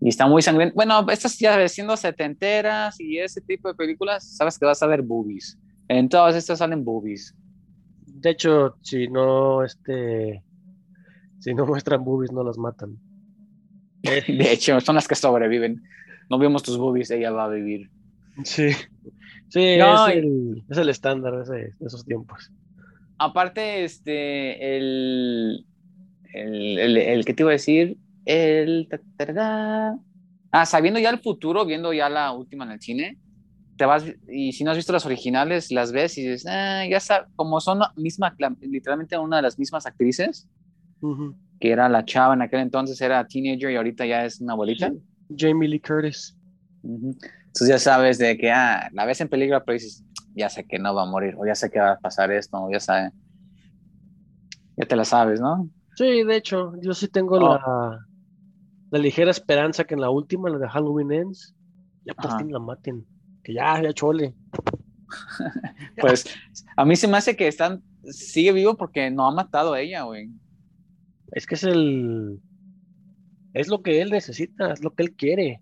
Y 0.00 0.08
está 0.08 0.26
muy 0.26 0.42
sangrienta. 0.42 0.74
Bueno, 0.74 1.06
estas 1.10 1.38
ya 1.38 1.66
siendo 1.68 1.96
setenteras 1.96 3.00
y 3.00 3.18
ese 3.18 3.40
tipo 3.40 3.68
de 3.68 3.74
películas, 3.74 4.36
sabes 4.36 4.58
que 4.58 4.66
vas 4.66 4.82
a 4.82 4.86
ver 4.86 5.02
boobies. 5.02 5.58
En 5.88 6.08
todas 6.08 6.34
estas 6.36 6.58
salen 6.58 6.84
boobies. 6.84 7.34
De 8.06 8.30
hecho, 8.30 8.76
si 8.82 9.08
no, 9.08 9.64
este, 9.64 10.42
si 11.38 11.54
no 11.54 11.66
muestran 11.66 12.04
boobies, 12.04 12.32
no 12.32 12.42
las 12.44 12.58
matan. 12.58 12.98
De 14.02 14.52
hecho, 14.52 14.80
son 14.80 14.96
las 14.96 15.08
que 15.08 15.14
sobreviven. 15.14 15.82
No 16.28 16.38
vemos 16.38 16.62
tus 16.62 16.76
boobies, 16.76 17.10
ella 17.10 17.30
va 17.30 17.44
a 17.44 17.48
vivir. 17.48 17.90
Sí, 18.44 18.70
sí, 19.48 19.76
No, 19.78 20.06
es, 20.08 20.16
el, 20.16 20.64
es 20.68 20.78
el 20.78 20.88
estándar 20.88 21.36
de, 21.36 21.42
ese- 21.42 21.74
de 21.78 21.86
esos 21.86 22.04
tiempos. 22.04 22.50
Aparte, 23.18 23.84
este, 23.84 24.76
el, 24.76 25.66
el, 26.34 26.78
el, 26.78 26.96
el 26.96 27.24
que 27.24 27.34
te 27.34 27.42
iba 27.42 27.50
a 27.50 27.52
decir, 27.52 27.96
el... 28.24 28.88
ta, 28.90 28.98
ta, 29.16 29.26
ta, 29.26 29.34
ta. 29.34 29.98
Ah, 30.50 30.66
sabiendo 30.66 31.00
ya 31.00 31.10
el 31.10 31.18
futuro, 31.18 31.64
viendo 31.64 31.92
ya 31.92 32.08
la 32.08 32.32
última 32.32 32.64
en 32.64 32.72
el 32.72 32.80
cine, 32.80 33.18
te 33.76 33.86
vas, 33.86 34.04
y 34.28 34.52
si 34.52 34.62
no 34.62 34.70
has 34.70 34.76
visto 34.76 34.92
las 34.92 35.04
originales, 35.04 35.72
las 35.72 35.90
ves 35.90 36.16
y 36.16 36.22
dices, 36.22 36.46
ah, 36.48 36.84
ya 36.88 37.00
sabes, 37.00 37.28
como 37.34 37.60
son 37.60 37.80
la 37.80 37.92
misma, 37.96 38.36
literalmente 38.60 39.18
una 39.18 39.36
de 39.36 39.42
las 39.42 39.58
mismas 39.58 39.84
actrices, 39.84 40.48
que 41.60 41.70
era 41.70 41.88
la 41.88 42.04
chava 42.04 42.34
en 42.34 42.42
aquel 42.42 42.60
entonces, 42.60 43.00
era 43.00 43.26
teenager 43.26 43.70
y 43.70 43.76
ahorita 43.76 44.06
ya 44.06 44.24
es 44.24 44.40
una 44.40 44.52
abuelita. 44.52 44.92
Jamie 45.36 45.68
Lee 45.68 45.80
Curtis. 45.80 46.38
Entonces 46.84 47.68
ya 47.68 47.78
sabes 47.78 48.18
de 48.18 48.36
que, 48.38 48.52
ah, 48.52 48.88
la 48.92 49.04
ves 49.06 49.20
en 49.20 49.28
peligro, 49.28 49.62
pero 49.64 49.74
dices, 49.74 50.04
ya 50.36 50.48
sé 50.48 50.64
que 50.64 50.78
no 50.78 50.94
va 50.94 51.02
a 51.02 51.06
morir, 51.06 51.34
o 51.36 51.44
ya 51.44 51.54
sé 51.54 51.70
que 51.70 51.80
va 51.80 51.92
a 51.92 51.98
pasar 51.98 52.30
esto, 52.30 52.56
o 52.58 52.70
ya 52.70 52.78
sabe. 52.80 53.10
Ya 54.76 54.86
te 54.86 54.96
la 54.96 55.04
sabes, 55.04 55.40
¿no? 55.40 55.68
Sí, 55.96 56.24
de 56.24 56.36
hecho, 56.36 56.72
yo 56.80 56.92
sí 56.94 57.08
tengo 57.08 57.36
Oh. 57.36 57.54
la, 57.54 58.06
la 58.90 58.98
ligera 58.98 59.30
esperanza 59.30 59.84
que 59.84 59.94
en 59.94 60.00
la 60.00 60.10
última, 60.10 60.48
la 60.50 60.58
de 60.58 60.68
Halloween 60.68 61.12
Ends, 61.12 61.54
ya 62.04 62.14
por 62.14 62.36
fin 62.38 62.52
la 62.52 62.58
maten. 62.58 63.06
Que 63.42 63.54
ya, 63.54 63.80
ya 63.82 63.92
chole. 63.92 64.34
Pues 66.00 66.24
a 66.76 66.84
mí 66.84 66.96
se 66.96 67.06
me 67.06 67.16
hace 67.16 67.36
que 67.36 67.46
están, 67.46 67.82
sigue 68.04 68.50
vivo 68.52 68.76
porque 68.76 69.10
no 69.10 69.26
ha 69.26 69.30
matado 69.32 69.72
a 69.74 69.80
ella, 69.80 70.02
güey. 70.02 70.30
Es 71.32 71.46
que 71.46 71.54
es 71.54 71.62
el. 71.62 72.40
Es 73.52 73.68
lo 73.68 73.82
que 73.82 74.02
él 74.02 74.10
necesita, 74.10 74.72
es 74.72 74.82
lo 74.82 74.92
que 74.92 75.04
él 75.04 75.12
quiere. 75.12 75.60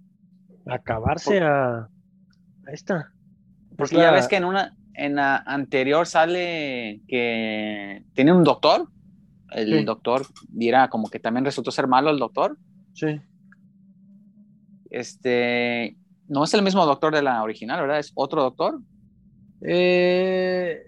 Acabarse 0.66 1.40
a. 1.40 1.80
a 2.66 2.72
esta. 2.72 3.12
Porque 3.76 3.96
ya 3.96 4.10
ves 4.10 4.26
que 4.28 4.36
en 4.36 4.44
una, 4.44 4.74
en 4.94 5.16
la 5.16 5.36
anterior 5.36 6.06
sale 6.06 7.02
que 7.08 8.04
tiene 8.14 8.32
un 8.32 8.44
doctor, 8.44 8.88
el 9.54 9.78
Sí. 9.78 9.84
doctor, 9.84 10.26
era 10.58 10.88
como 10.88 11.08
que 11.08 11.18
también 11.18 11.44
resultó 11.44 11.70
ser 11.70 11.86
malo 11.88 12.10
el 12.10 12.18
doctor. 12.18 12.56
Sí. 12.94 13.20
Este, 14.90 15.96
no 16.28 16.44
es 16.44 16.54
el 16.54 16.62
mismo 16.62 16.84
doctor 16.84 17.14
de 17.14 17.22
la 17.22 17.42
original, 17.42 17.80
¿verdad? 17.80 17.98
Es 17.98 18.12
otro 18.14 18.42
doctor, 18.42 18.80
Eh, 19.64 20.82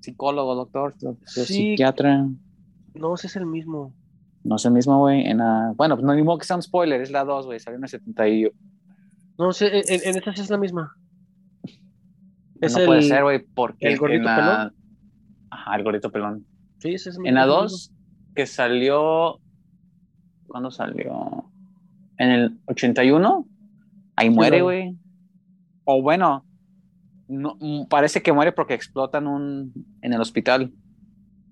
psicólogo, 0.00 0.54
doctor, 0.54 0.94
Sí. 1.26 1.44
psiquiatra. 1.44 2.24
no, 2.94 3.14
ese 3.14 3.26
es 3.26 3.34
el 3.36 3.46
mismo. 3.46 3.92
No 4.44 4.56
es 4.56 4.64
el 4.64 4.72
mismo, 4.72 4.98
güey. 4.98 5.26
En 5.26 5.38
la, 5.38 5.72
bueno, 5.76 5.96
pues 5.96 6.04
no 6.04 6.14
ni 6.14 6.22
modo 6.22 6.38
que 6.38 6.44
sea 6.44 6.54
un 6.56 6.62
spoiler, 6.62 7.00
es 7.00 7.10
la 7.10 7.24
2, 7.24 7.46
güey. 7.46 7.58
Salió 7.58 7.78
en 7.78 7.84
el 7.84 7.88
70 7.88 8.28
y... 8.28 8.48
No 9.38 9.52
sé, 9.52 9.66
en, 9.76 10.00
en 10.04 10.16
esta 10.16 10.32
sí 10.34 10.40
es 10.42 10.50
la 10.50 10.58
misma. 10.58 10.94
Es 12.60 12.74
no 12.74 12.78
el, 12.80 12.86
puede 12.86 13.02
ser, 13.02 13.22
güey, 13.24 13.44
porque 13.44 13.88
el 13.88 13.98
gordito 13.98 14.20
en 14.20 14.24
la... 14.24 14.36
pelón. 14.36 14.74
Ajá, 15.50 15.76
el 15.76 15.82
gordito 15.84 16.10
pelón. 16.12 16.46
Sí, 16.78 16.94
ese 16.94 17.10
es 17.10 17.18
En 17.24 17.34
la 17.34 17.40
es 17.40 17.46
el 17.46 17.52
2, 17.52 17.92
que 18.34 18.46
salió... 18.46 19.38
¿Cuándo 20.46 20.70
salió? 20.70 21.50
En 22.18 22.30
el 22.30 22.58
81. 22.66 23.46
Ahí 24.16 24.30
muere, 24.30 24.58
no. 24.58 24.64
güey. 24.64 24.96
O 25.84 26.02
bueno, 26.02 26.44
no, 27.28 27.56
parece 27.88 28.22
que 28.22 28.32
muere 28.32 28.52
porque 28.52 28.74
explotan 28.74 29.26
un, 29.26 29.72
en 30.02 30.12
el 30.12 30.20
hospital. 30.20 30.72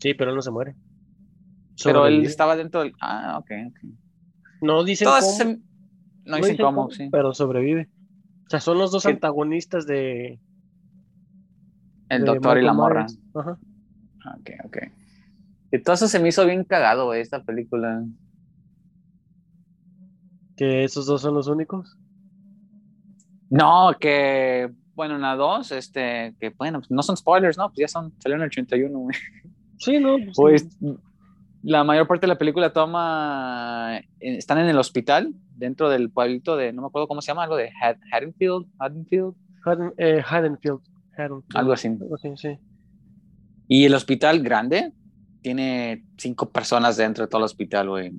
Sí, 0.00 0.14
pero 0.14 0.30
él 0.30 0.36
no 0.36 0.42
se 0.42 0.50
muere. 0.50 0.76
Pero 1.82 2.06
él 2.06 2.24
estaba 2.24 2.56
dentro 2.56 2.80
del... 2.80 2.92
Ah, 3.00 3.38
ok, 3.38 3.50
ok. 3.68 3.90
No 4.62 4.84
dicen 4.84 5.06
Todas 5.06 5.24
cómo, 5.24 5.36
se- 5.36 5.60
No 6.26 6.36
dicen 6.36 6.56
cómo, 6.58 6.90
sí. 6.90 7.08
pero 7.10 7.32
sobrevive. 7.32 7.88
O 8.46 8.50
sea, 8.50 8.60
son 8.60 8.78
los 8.78 8.92
dos 8.92 9.04
¿Qué? 9.04 9.10
antagonistas 9.10 9.86
de. 9.86 10.40
El 12.08 12.20
de 12.22 12.26
doctor 12.26 12.58
y 12.58 12.62
la 12.62 12.72
morra. 12.72 13.06
Ajá. 13.34 13.58
Ok, 14.38 14.50
ok. 14.64 14.76
Eso 15.70 16.08
se 16.08 16.18
me 16.18 16.28
hizo 16.28 16.44
bien 16.46 16.64
cagado, 16.64 17.06
güey, 17.06 17.20
esta 17.20 17.42
película. 17.44 18.04
Que 20.56 20.84
esos 20.84 21.06
dos 21.06 21.22
son 21.22 21.34
los 21.34 21.46
únicos. 21.46 21.96
No, 23.48 23.92
que, 23.98 24.70
bueno, 24.94 25.16
en 25.16 25.22
la 25.22 25.34
2, 25.34 25.72
este, 25.72 26.34
que 26.38 26.50
bueno, 26.50 26.78
pues 26.80 26.90
no 26.90 27.02
son 27.02 27.16
spoilers, 27.16 27.56
¿no? 27.56 27.68
Pues 27.68 27.78
ya 27.78 27.88
son, 27.88 28.12
salieron 28.18 28.40
en 28.42 28.44
el 28.44 28.48
81, 28.50 28.98
güey. 28.98 29.16
Sí, 29.78 29.98
no. 29.98 30.16
Pues 30.36 30.68
la 31.62 31.84
mayor 31.84 32.06
parte 32.06 32.22
de 32.26 32.28
la 32.32 32.38
película 32.38 32.72
toma, 32.72 33.96
eh, 33.98 34.04
están 34.20 34.58
en 34.58 34.66
el 34.66 34.78
hospital, 34.78 35.34
dentro 35.56 35.88
del 35.88 36.10
pueblito 36.10 36.56
de, 36.56 36.72
no 36.72 36.82
me 36.82 36.88
acuerdo 36.88 37.08
cómo 37.08 37.22
se 37.22 37.28
llama, 37.28 37.44
algo 37.44 37.56
de 37.56 37.70
Had- 37.82 37.98
Haddonfield, 38.12 38.66
Haddonfield, 38.78 39.34
Haddon- 39.64 39.94
eh, 39.98 40.22
Haddonfield. 40.26 40.80
Haddonfield. 41.16 41.56
algo 41.56 41.72
así. 41.72 41.88
Algo 41.88 42.14
así, 42.14 42.28
sí. 42.36 42.58
Y 43.68 43.84
el 43.86 43.94
hospital 43.94 44.42
grande 44.42 44.92
tiene 45.42 46.04
cinco 46.16 46.50
personas 46.50 46.96
dentro 46.96 47.24
de 47.24 47.28
todo 47.28 47.38
el 47.40 47.44
hospital, 47.44 47.88
güey. 47.88 48.12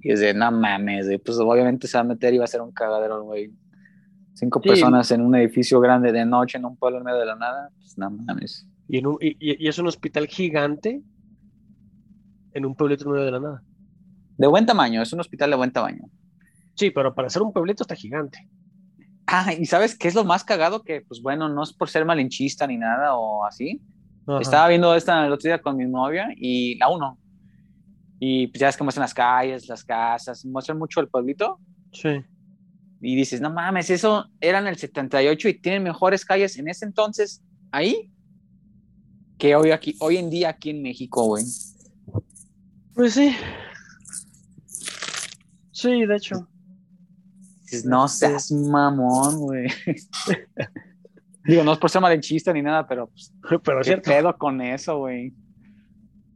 Y 0.00 0.10
es 0.12 0.20
de, 0.20 0.34
no 0.34 0.50
mames, 0.50 1.06
güey, 1.06 1.18
pues 1.18 1.38
obviamente 1.38 1.86
se 1.86 1.96
va 1.96 2.00
a 2.02 2.04
meter 2.04 2.34
y 2.34 2.38
va 2.38 2.44
a 2.44 2.48
ser 2.48 2.60
un 2.60 2.72
cagadero, 2.72 3.22
güey. 3.24 3.52
Cinco 4.34 4.60
Sí. 4.62 4.68
personas 4.70 5.10
en 5.10 5.20
un 5.20 5.34
edificio 5.36 5.78
grande 5.80 6.10
de 6.12 6.24
noche 6.24 6.58
en 6.58 6.64
un 6.64 6.76
pueblo 6.76 6.98
en 6.98 7.04
medio 7.04 7.18
de 7.18 7.26
la 7.26 7.36
nada, 7.36 7.70
pues 7.78 7.96
no 7.98 8.10
mames. 8.10 8.66
Y, 8.88 8.98
en 8.98 9.06
un- 9.06 9.18
y, 9.20 9.28
y- 9.38 9.64
y 9.64 9.68
es 9.68 9.78
un 9.78 9.86
hospital 9.86 10.26
gigante 10.26 11.02
en 12.54 12.66
un 12.66 12.74
pueblito 12.74 13.04
en 13.04 13.10
medio 13.12 13.24
de 13.26 13.30
la 13.32 13.40
nada. 13.40 13.62
De 14.36 14.46
buen 14.46 14.66
tamaño, 14.66 15.02
es 15.02 15.12
un 15.12 15.20
hospital 15.20 15.50
de 15.50 15.56
buen 15.56 15.72
tamaño. 15.72 16.04
Sí, 16.74 16.90
pero 16.90 17.14
para 17.14 17.28
ser 17.28 17.42
un 17.42 17.52
pueblito 17.52 17.82
está 17.84 17.94
gigante. 17.94 18.48
Ah, 19.26 19.52
y 19.58 19.66
¿sabes 19.66 19.96
qué 19.96 20.08
es 20.08 20.14
lo 20.14 20.24
más 20.24 20.42
cagado? 20.44 20.82
Que, 20.82 21.02
pues 21.02 21.22
bueno, 21.22 21.48
no 21.48 21.62
es 21.62 21.72
por 21.72 21.88
ser 21.88 22.04
malinchista 22.04 22.66
ni 22.66 22.76
nada 22.76 23.14
o 23.14 23.44
así. 23.44 23.80
Ajá. 24.26 24.40
Estaba 24.40 24.68
viendo 24.68 24.94
esta 24.94 25.26
el 25.26 25.32
otro 25.32 25.48
día 25.48 25.60
con 25.60 25.76
mi 25.76 25.86
novia 25.86 26.28
y 26.36 26.76
la 26.78 26.88
uno. 26.88 27.18
Y 28.18 28.46
pues 28.48 28.60
ya 28.60 28.68
es 28.68 28.76
que 28.76 28.84
muestran 28.84 29.02
las 29.02 29.14
calles, 29.14 29.66
las 29.68 29.84
casas, 29.84 30.44
muestran 30.44 30.78
mucho 30.78 31.00
el 31.00 31.08
pueblito. 31.08 31.58
Sí. 31.92 32.24
Y 33.00 33.16
dices, 33.16 33.40
no 33.40 33.50
mames, 33.50 33.90
eso 33.90 34.30
era 34.40 34.60
en 34.60 34.68
el 34.68 34.76
78 34.76 35.48
y 35.48 35.54
tienen 35.54 35.82
mejores 35.82 36.24
calles 36.24 36.56
en 36.56 36.68
ese 36.68 36.84
entonces 36.84 37.42
ahí 37.72 38.12
que 39.38 39.56
hoy, 39.56 39.72
aquí, 39.72 39.96
hoy 39.98 40.18
en 40.18 40.30
día 40.30 40.50
aquí 40.50 40.70
en 40.70 40.82
México, 40.82 41.24
güey. 41.26 41.44
Pues 42.94 43.14
sí. 43.14 43.34
Sí, 45.72 46.06
de 46.06 46.16
hecho. 46.16 46.48
Dices, 47.62 47.84
no 47.84 48.06
seas 48.06 48.52
mamón, 48.52 49.38
güey. 49.40 49.68
Digo, 51.44 51.64
no 51.64 51.72
es 51.72 51.78
por 51.78 51.90
ser 51.90 52.02
malinchista 52.02 52.52
ni 52.52 52.62
nada, 52.62 52.86
pero 52.86 53.08
pues, 53.08 53.32
Pero 53.64 53.78
¿qué 53.78 53.84
cierto. 53.84 54.10
pedo 54.10 54.36
con 54.38 54.60
eso, 54.60 54.98
güey? 54.98 55.34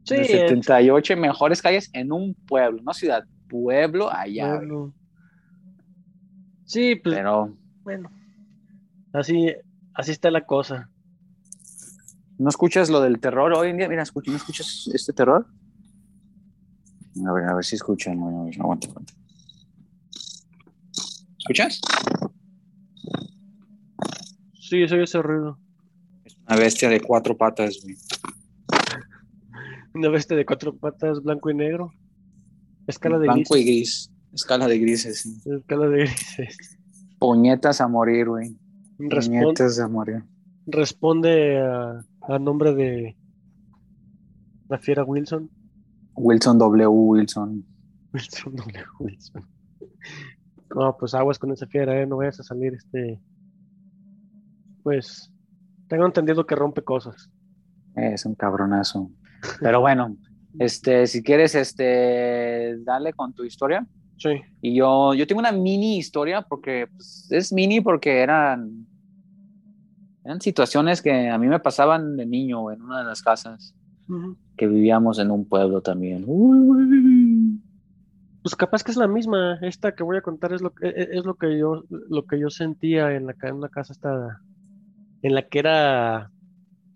Sí, 0.03 0.13
En 0.15 0.19
el 0.19 0.25
es 0.25 0.31
78 0.31 1.17
mejores 1.17 1.61
calles 1.61 1.89
en 1.93 2.11
un 2.11 2.33
pueblo, 2.33 2.81
no 2.83 2.93
ciudad, 2.93 3.25
pueblo 3.49 4.11
allá, 4.11 4.57
pueblo. 4.57 4.93
Sí, 6.65 6.95
pues 6.95 7.15
Pero 7.15 7.57
bueno. 7.83 8.11
Así, 9.13 9.53
así 9.93 10.11
está 10.11 10.31
la 10.31 10.45
cosa. 10.45 10.89
¿no 12.37 12.49
escuchas 12.49 12.89
lo 12.89 13.01
del 13.01 13.19
terror 13.19 13.53
hoy 13.53 13.69
en 13.69 13.77
día? 13.77 13.89
Mira, 13.89 14.03
escucha, 14.03 14.31
¿no 14.31 14.37
escuchas 14.37 14.89
este 14.93 15.13
terror? 15.13 15.47
A 17.25 17.33
ver, 17.33 17.45
a 17.45 17.55
ver 17.55 17.65
si 17.65 17.75
escuchan. 17.75 18.19
Aguanta, 18.59 18.87
aguanta. 18.87 19.13
¿Escuchas? 21.39 21.81
Sí, 24.69 24.85
soy 24.85 25.03
ese 25.03 25.21
ruido. 25.21 25.57
Una 26.45 26.57
bestia 26.57 26.89
de 26.89 26.99
cuatro 26.99 27.37
patas, 27.37 27.79
güey. 27.81 27.95
Una 29.93 30.09
bestia 30.09 30.35
de 30.35 30.45
cuatro 30.45 30.75
patas, 30.75 31.23
blanco 31.23 31.49
y 31.49 31.53
negro. 31.55 31.93
Escala 32.85 33.17
de 33.17 33.27
Blanco 33.27 33.55
y 33.55 33.63
gris. 33.63 34.11
Escala 34.33 34.67
de 34.67 34.77
grises, 34.77 35.21
sí. 35.21 35.37
Escala 35.49 35.87
de 35.87 35.99
grises. 35.99 36.77
Puñetas 37.17 37.79
a 37.79 37.87
morir, 37.87 38.27
güey. 38.27 38.57
Puñetas 38.97 39.79
a 39.79 39.87
morir. 39.87 40.23
responde 40.65 41.59
a, 41.59 42.03
a 42.21 42.39
nombre 42.39 42.75
de 42.75 43.15
la 44.67 44.77
fiera 44.79 45.05
Wilson. 45.05 45.49
Wilson 46.15 46.57
W. 46.57 46.87
Wilson. 46.87 47.65
Wilson 48.13 48.55
W. 48.55 48.83
Wilson. 48.99 49.47
No, 50.75 50.97
pues 50.97 51.13
aguas 51.13 51.39
con 51.39 51.51
esa 51.53 51.67
fiera, 51.67 52.01
¿eh? 52.01 52.05
No 52.05 52.17
vayas 52.17 52.41
a 52.41 52.43
salir 52.43 52.73
este. 52.73 53.21
Pues. 54.87 55.29
Tengo 55.89 56.05
entendido 56.05 56.45
que 56.45 56.55
rompe 56.55 56.81
cosas. 56.81 57.29
Es 57.97 58.25
un 58.25 58.35
cabronazo. 58.35 59.11
Pero 59.59 59.81
bueno, 59.81 60.15
este, 60.59 61.07
si 61.07 61.21
quieres, 61.21 61.55
este, 61.55 62.77
dale 62.85 63.11
con 63.11 63.33
tu 63.33 63.43
historia. 63.43 63.85
Sí. 64.17 64.29
Y 64.61 64.75
yo, 64.75 65.13
yo 65.13 65.27
tengo 65.27 65.39
una 65.39 65.51
mini 65.51 65.97
historia 65.97 66.41
porque 66.41 66.87
pues, 66.87 67.27
es 67.31 67.51
mini 67.51 67.81
porque 67.81 68.21
eran 68.21 68.87
Eran 70.23 70.39
situaciones 70.39 71.01
que 71.01 71.29
a 71.29 71.37
mí 71.37 71.47
me 71.47 71.59
pasaban 71.59 72.15
de 72.15 72.25
niño 72.25 72.71
en 72.71 72.81
una 72.81 72.99
de 72.99 73.05
las 73.05 73.21
casas 73.21 73.75
que 74.55 74.67
vivíamos 74.67 75.19
en 75.19 75.31
un 75.31 75.43
pueblo 75.43 75.81
también. 75.81 76.23
Uy. 76.27 77.61
Pues 78.41 78.55
capaz 78.55 78.81
que 78.83 78.91
es 78.91 78.97
la 78.97 79.09
misma. 79.09 79.59
Esta 79.61 79.93
que 79.93 80.03
voy 80.03 80.15
a 80.15 80.21
contar 80.21 80.53
es 80.53 80.61
lo 80.61 80.73
que, 80.73 80.87
e- 80.87 81.09
es 81.11 81.25
lo 81.25 81.35
que 81.35 81.57
yo, 81.57 81.83
lo 81.89 82.25
que 82.25 82.39
yo 82.39 82.49
sentía 82.49 83.11
en 83.13 83.25
la, 83.25 83.35
en 83.41 83.59
la 83.59 83.67
casa 83.67 83.91
esta, 83.91 84.39
en 85.21 85.35
la 85.35 85.43
que 85.43 85.59
era 85.59 86.31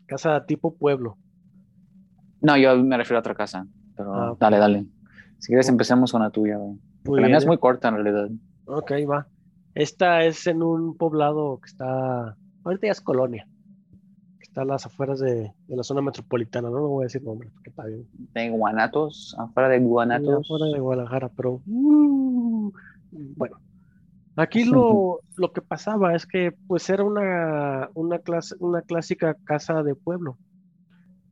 casa 0.07 0.45
tipo 0.45 0.75
pueblo. 0.75 1.17
No, 2.41 2.57
yo 2.57 2.75
me 2.83 2.97
refiero 2.97 3.17
a 3.17 3.21
otra 3.21 3.35
casa. 3.35 3.67
Pero 3.95 4.13
Ah, 4.13 4.35
dale, 4.39 4.57
dale. 4.57 4.85
Si 5.39 5.47
quieres, 5.47 5.69
empecemos 5.69 6.11
con 6.11 6.21
la 6.21 6.29
tuya, 6.29 6.57
güey. 6.57 6.77
La 7.21 7.27
mía 7.27 7.37
es 7.37 7.47
muy 7.47 7.57
corta 7.57 7.87
en 7.89 7.95
realidad. 7.95 8.29
Ok, 8.65 8.91
va. 9.09 9.27
Esta 9.73 10.23
es 10.23 10.47
en 10.47 10.61
un 10.61 10.97
poblado 10.97 11.59
que 11.61 11.67
está, 11.67 12.35
ahorita 12.63 12.87
ya 12.87 12.91
es 12.91 13.01
colonia, 13.01 13.47
que 14.37 14.43
está 14.43 14.61
a 14.63 14.65
las 14.65 14.85
afueras 14.85 15.19
de, 15.19 15.53
de 15.67 15.75
la 15.75 15.83
zona 15.83 16.01
metropolitana, 16.01 16.69
no, 16.69 16.79
no 16.79 16.87
voy 16.89 17.03
a 17.03 17.05
decir 17.05 17.23
nombre, 17.23 17.49
porque 17.53 17.69
está 17.69 17.85
bien. 17.85 18.05
De 18.33 18.49
Guanatos, 18.49 19.35
afuera 19.39 19.69
de 19.69 19.79
Guanatos. 19.79 20.45
Afuera 20.45 20.65
de 20.65 20.79
Guadalajara, 20.79 21.29
pero 21.29 21.61
uh, 21.65 22.71
bueno. 23.37 23.57
Aquí 24.41 24.63
lo, 24.65 25.19
lo 25.37 25.51
que 25.53 25.61
pasaba 25.61 26.15
es 26.15 26.25
que 26.25 26.51
pues 26.67 26.89
era 26.89 27.03
una, 27.03 27.89
una, 27.93 28.19
clase, 28.19 28.55
una 28.59 28.81
clásica 28.81 29.35
casa 29.43 29.83
de 29.83 29.93
pueblo. 29.95 30.37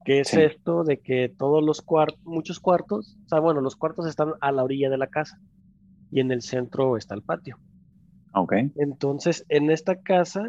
que 0.05 0.19
es 0.21 0.29
Sí. 0.29 0.41
esto 0.41 0.83
de 0.83 0.99
que 0.99 1.29
todos 1.37 1.63
los 1.63 1.81
cuartos, 1.81 2.19
muchos 2.23 2.59
cuartos, 2.59 3.17
o 3.25 3.27
sea, 3.29 3.39
bueno, 3.39 3.61
los 3.61 3.75
cuartos 3.75 4.07
están 4.07 4.29
a 4.41 4.51
la 4.51 4.63
orilla 4.63 4.89
de 4.89 4.97
la 4.97 5.07
casa 5.07 5.39
y 6.11 6.19
en 6.19 6.31
el 6.31 6.41
centro 6.41 6.97
está 6.97 7.15
el 7.15 7.21
patio. 7.21 7.57
Ok. 8.33 8.53
Entonces, 8.75 9.45
en 9.49 9.69
esta 9.71 9.95
casa, 10.01 10.41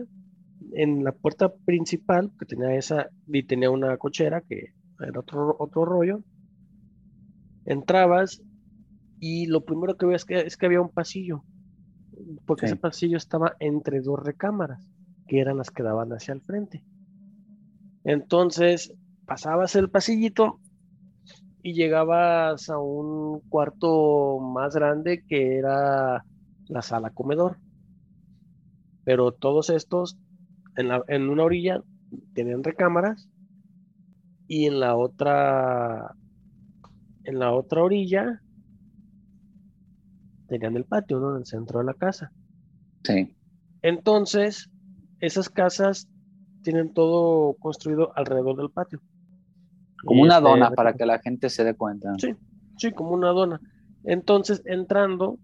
en 0.73 1.03
la 1.05 1.13
puerta 1.13 1.53
principal, 1.65 2.31
que 2.39 2.47
tenía 2.47 2.75
esa, 2.75 3.09
y 3.27 3.43
tenía 3.43 3.71
una 3.71 3.97
cochera, 3.97 4.43
que 4.43 4.75
era 5.01 5.21
otro, 5.21 5.57
otro 5.59 5.85
rollo, 5.85 6.23
entrabas 7.65 8.43
y 9.19 9.47
lo 9.47 9.65
primero 9.65 9.97
que 9.97 10.07
ves 10.07 10.25
que, 10.25 10.41
es 10.41 10.57
que 10.57 10.67
había 10.67 10.81
un 10.81 10.91
pasillo, 10.91 11.43
porque 12.45 12.67
Sí. 12.67 12.73
ese 12.73 12.77
pasillo 12.81 13.17
estaba 13.17 13.57
entre 13.61 14.01
dos 14.01 14.21
recámaras, 14.23 14.83
que 15.27 15.41
eran 15.41 15.59
las 15.59 15.71
que 15.71 15.83
daban 15.83 16.13
hacia 16.13 16.35
el 16.35 16.43
frente. 16.43 16.85
Entonces, 18.05 18.93
pasabas 19.27 19.75
el 19.77 19.91
pasillito 19.91 20.61
y 21.63 21.75
llegabas 21.75 22.69
a 22.69 22.79
un 22.79 23.41
cuarto 23.49 24.39
más 24.41 24.75
grande 24.75 25.23
que 25.29 25.59
era 25.59 26.25
la 26.69 26.83
sala 26.83 27.11
comedor. 27.11 27.59
Pero 29.05 29.33
todos 29.33 29.71
estos 29.71 30.19
en, 30.77 30.89
la- 30.89 31.05
en 31.09 31.29
una 31.29 31.45
orilla 31.45 31.83
tenían 32.33 32.65
recámaras 32.65 33.29
y 34.47 34.67
en 34.67 34.81
la 34.81 34.97
otra 34.97 36.17
en 37.25 37.39
la 37.39 37.53
otra 37.53 37.83
orilla 37.83 38.43
tenían 40.51 40.77
el 40.77 40.85
patio, 40.85 41.19
¿no? 41.21 41.31
En 41.31 41.39
el 41.39 41.47
centro 41.47 41.79
de 41.79 41.87
la 41.87 41.95
casa. 41.95 42.33
Sí. 43.05 43.35
Entonces, 43.83 44.69
esas 45.21 45.49
casas 45.49 46.09
tienen 46.63 46.93
todo 46.93 47.55
construido 47.55 48.13
alrededor 48.17 48.57
del 48.57 48.71
patio. 48.71 49.01
Como 50.05 50.21
Y 50.21 50.25
una 50.25 50.39
este, 50.39 50.49
dona 50.49 50.71
para 50.73 50.95
que 50.95 51.07
la 51.07 51.19
gente 51.21 51.49
se 51.49 51.65
dé 51.65 51.75
cuenta. 51.75 52.13
Sí. 52.19 52.35
Sí, 52.77 52.93
como 52.93 53.13
una 53.13 53.29
dona. 53.29 53.61
Entonces, 54.05 54.63
entrando, 54.65 55.39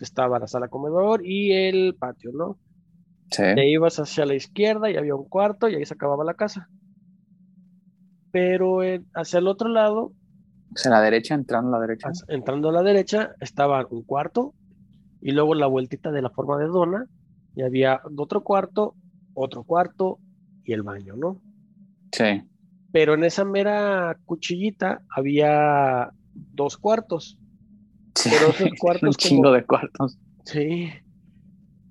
estaba 0.00 0.38
la 0.38 0.46
sala 0.46 0.68
comedor 0.68 1.24
y 1.24 1.52
el 1.52 1.94
patio, 1.98 2.32
¿no? 2.32 2.58
Sí. 3.30 3.42
Te 3.54 3.68
ibas 3.68 3.98
hacia 3.98 4.26
la 4.26 4.34
izquierda 4.34 4.90
y 4.90 4.96
había 4.96 5.14
un 5.14 5.28
cuarto 5.28 5.68
y 5.68 5.76
ahí 5.76 5.84
se 5.84 5.94
acababa 5.94 6.24
la 6.24 6.34
casa. 6.34 6.68
Pero 8.30 8.82
eh, 8.82 9.02
hacia 9.14 9.38
el 9.38 9.46
otro 9.46 9.68
lado, 9.68 10.12
Hacia 10.74 10.90
la 10.90 11.00
derecha, 11.00 11.34
entrando 11.34 11.76
a 11.76 11.80
la 11.80 11.86
derecha. 11.86 12.10
entrando 12.28 12.68
a 12.70 12.72
la 12.72 12.82
derecha, 12.82 13.32
estaba 13.40 13.86
un 13.90 14.02
cuarto 14.02 14.54
y 15.20 15.32
luego 15.32 15.54
la 15.54 15.66
vueltita 15.66 16.10
de 16.10 16.22
la 16.22 16.30
forma 16.30 16.56
de 16.58 16.66
dona 16.66 17.06
y 17.54 17.62
había 17.62 18.00
otro 18.16 18.42
cuarto, 18.42 18.94
otro 19.34 19.64
cuarto 19.64 20.18
y 20.64 20.72
el 20.72 20.82
baño, 20.82 21.14
¿no? 21.16 21.40
Sí. 22.12 22.42
Pero 22.92 23.14
en 23.14 23.24
esa 23.24 23.44
mera 23.44 24.16
cuchillita 24.24 25.02
había 25.14 26.10
dos 26.34 26.76
cuartos. 26.78 27.38
sí. 28.14 28.30
Pero 28.30 28.50
esos 28.50 28.68
cuartos 28.80 29.08
Un 29.08 29.12
chingo 29.14 29.42
como- 29.44 29.54
de 29.54 29.64
cuartos. 29.64 30.18
Sí. 30.44 30.88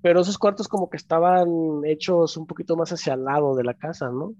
Pero 0.02 0.20
esos 0.20 0.36
cuartos 0.38 0.66
como 0.66 0.90
que 0.90 0.96
estaban 0.96 1.48
hechos 1.84 2.36
un 2.36 2.46
poquito 2.46 2.76
más 2.76 2.92
hacia 2.92 3.14
el 3.14 3.24
lado 3.24 3.54
de 3.54 3.62
la 3.64 3.74
casa, 3.74 4.10
¿no? 4.10 4.32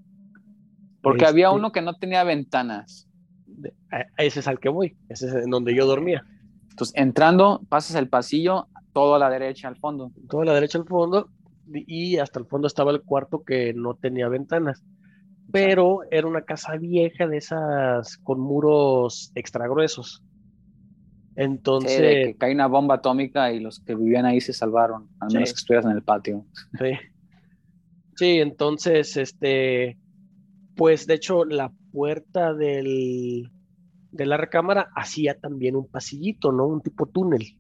Porque 1.02 1.24
había 1.24 1.46
Este, 1.46 1.56
uno 1.58 1.70
que 1.72 1.82
no 1.82 1.94
tenía 1.94 2.24
ventanas. 2.24 3.08
A- 3.90 4.06
a 4.16 4.22
ese 4.24 4.40
es 4.40 4.48
al 4.48 4.58
que 4.60 4.68
voy, 4.68 4.96
ese 5.08 5.26
es 5.28 5.34
en 5.34 5.50
donde 5.50 5.74
yo 5.74 5.86
dormía. 5.86 6.24
Entonces, 6.70 6.94
entrando, 6.96 7.60
pasas 7.68 7.96
el 7.96 8.08
pasillo, 8.08 8.68
todo 8.92 9.14
a 9.14 9.18
la 9.18 9.30
derecha, 9.30 9.68
al 9.68 9.76
fondo. 9.76 10.10
Toda 10.28 10.44
la 10.46 10.54
derecha 10.54 10.78
al 10.78 10.86
fondo 10.86 11.28
y 11.72 12.16
hasta 12.18 12.38
el 12.40 12.46
fondo 12.46 12.66
estaba 12.66 12.90
el 12.90 13.02
cuarto 13.02 13.42
que 13.44 13.72
no 13.74 13.94
tenía 13.94 14.28
ventanas. 14.28 14.82
Pero 15.50 16.00
era 16.10 16.26
una 16.26 16.42
casa 16.42 16.76
vieja 16.76 17.26
de 17.26 17.36
esas 17.36 18.16
con 18.18 18.40
muros 18.40 19.32
extra 19.34 19.66
gruesos. 19.68 20.22
Sí, 20.22 21.34
de 21.36 21.44
Entonces, 21.44 21.98
que 22.00 22.36
cae 22.38 22.54
una 22.54 22.66
bomba 22.68 22.96
atómica 22.96 23.52
y 23.52 23.60
los 23.60 23.80
que 23.80 23.94
vivían 23.94 24.24
ahí 24.26 24.40
se 24.40 24.52
salvaron, 24.52 25.08
al 25.20 25.30
Sí. 25.30 25.36
menos 25.36 25.50
que 25.52 25.56
estuvieras 25.56 25.86
en 25.86 25.92
el 25.92 26.02
patio. 26.02 26.44
Sí. 26.78 26.92
Sí, 28.16 28.38
entonces, 28.40 29.16
este, 29.16 29.98
pues 30.76 31.06
de 31.06 31.14
hecho 31.14 31.44
la 31.44 31.72
puerta 31.92 32.54
del, 32.54 33.50
de 34.10 34.26
la 34.26 34.36
recámara 34.36 34.88
hacía 34.96 35.38
también 35.38 35.76
un 35.76 35.86
pasillito, 35.88 36.50
¿no? 36.52 36.66
Un 36.66 36.80
tipo 36.82 37.06
túnel 37.06 37.56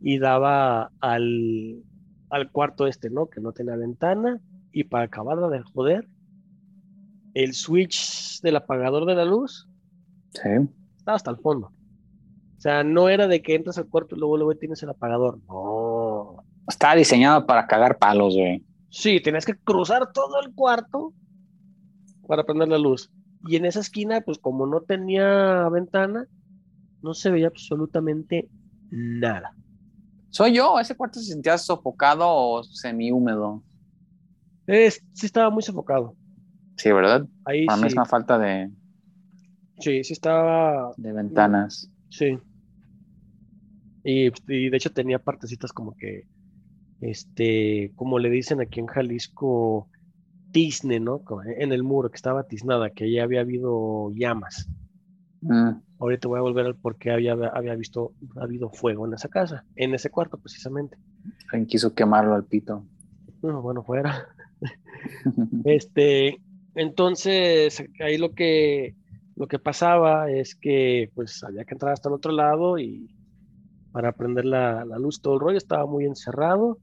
y 0.00 0.18
daba 0.18 0.90
al, 1.00 1.82
al 2.30 2.50
cuarto 2.50 2.86
este, 2.86 3.10
¿no? 3.10 3.26
Que 3.26 3.40
no 3.40 3.52
tenía 3.52 3.76
ventana 3.76 4.40
y 4.72 4.84
para 4.84 5.04
acabarla 5.04 5.48
de 5.48 5.62
joder, 5.62 6.08
el 7.34 7.52
switch 7.54 8.40
del 8.42 8.56
apagador 8.56 9.06
de 9.06 9.14
la 9.14 9.24
luz 9.24 9.68
Sí. 10.30 10.48
estaba 10.96 11.16
hasta 11.16 11.30
el 11.30 11.36
fondo. 11.38 11.68
O 11.68 12.60
sea, 12.60 12.82
no 12.82 13.08
era 13.08 13.28
de 13.28 13.42
que 13.42 13.54
entras 13.54 13.76
al 13.78 13.88
cuarto 13.88 14.16
y 14.16 14.18
luego, 14.18 14.36
luego 14.36 14.54
tienes 14.56 14.82
el 14.82 14.88
apagador. 14.90 15.38
No, 15.46 16.42
Estaba 16.66 16.94
diseñado 16.96 17.46
para 17.46 17.66
cagar 17.66 17.98
palos, 17.98 18.34
güey. 18.34 18.64
Sí, 18.88 19.20
tenías 19.20 19.44
que 19.44 19.54
cruzar 19.54 20.12
todo 20.12 20.40
el 20.40 20.54
cuarto 20.54 21.12
para 22.26 22.44
prender 22.44 22.68
la 22.68 22.78
luz. 22.78 23.10
Y 23.46 23.56
en 23.56 23.66
esa 23.66 23.80
esquina, 23.80 24.20
pues 24.22 24.38
como 24.38 24.66
no 24.66 24.80
tenía 24.82 25.68
ventana, 25.68 26.26
no 27.02 27.14
se 27.14 27.30
veía 27.30 27.48
absolutamente 27.48 28.48
nada. 28.90 29.54
¿Soy 30.30 30.54
yo? 30.54 30.80
¿Ese 30.80 30.96
cuarto 30.96 31.20
se 31.20 31.32
sentía 31.32 31.58
sofocado 31.58 32.26
o 32.26 32.62
semi-húmedo? 32.64 33.62
Es, 34.66 35.04
sí 35.12 35.26
estaba 35.26 35.50
muy 35.50 35.62
sofocado. 35.62 36.16
Sí, 36.76 36.90
¿verdad? 36.90 37.26
Ahí 37.44 37.66
es 37.68 37.80
sí, 37.80 37.92
una 37.92 38.04
falta 38.04 38.38
de, 38.38 38.70
sí, 39.78 40.02
sí 40.02 40.12
estaba, 40.12 40.92
de 40.96 41.12
ventanas. 41.12 41.90
sí. 42.08 42.38
Y, 44.06 44.26
y 44.48 44.68
de 44.68 44.76
hecho 44.76 44.90
tenía 44.92 45.18
partecitas 45.18 45.72
como 45.72 45.96
que, 45.96 46.26
este, 47.00 47.92
como 47.96 48.18
le 48.18 48.28
dicen 48.28 48.60
aquí 48.60 48.80
en 48.80 48.86
Jalisco, 48.86 49.88
tizne, 50.54 51.00
¿no? 51.00 51.18
Como 51.18 51.42
En 51.42 51.72
el 51.72 51.82
muro, 51.82 52.10
que 52.10 52.16
estaba 52.16 52.44
tiznada, 52.44 52.90
que 52.90 53.10
ya 53.10 53.24
había 53.24 53.40
habido 53.40 54.12
llamas. 54.14 54.68
Mm, 55.40 55.72
Ahorita 55.98 56.28
voy 56.28 56.38
a 56.38 56.42
volver 56.42 56.66
al 56.66 56.76
por 56.76 56.96
qué 56.96 57.10
había, 57.10 57.32
había 57.32 57.74
visto, 57.74 58.12
ha 58.36 58.44
habido 58.44 58.70
fuego 58.70 59.04
en 59.06 59.14
esa 59.14 59.28
casa, 59.28 59.64
en 59.74 59.94
ese 59.94 60.10
cuarto 60.10 60.38
precisamente. 60.38 60.96
alguien 61.50 61.66
quiso 61.66 61.92
quemarlo 61.92 62.34
al 62.34 62.44
pito. 62.44 62.86
No, 63.42 63.60
bueno, 63.60 63.82
fuera. 63.82 64.28
Este, 65.64 66.40
entonces, 66.74 67.84
ahí 68.00 68.16
lo 68.16 68.32
que, 68.32 68.94
lo 69.36 69.46
que 69.46 69.58
pasaba 69.58 70.30
es 70.30 70.54
que 70.54 71.10
pues 71.14 71.42
había 71.44 71.64
que 71.64 71.74
entrar 71.74 71.92
hasta 71.92 72.08
el 72.08 72.14
otro 72.14 72.32
lado 72.32 72.78
y 72.78 73.14
para 73.92 74.12
prender 74.12 74.46
la, 74.46 74.84
la 74.86 74.98
luz, 74.98 75.20
todo 75.20 75.34
el 75.34 75.40
rollo 75.40 75.58
estaba 75.58 75.84
muy 75.84 76.06
encerrado, 76.06 76.78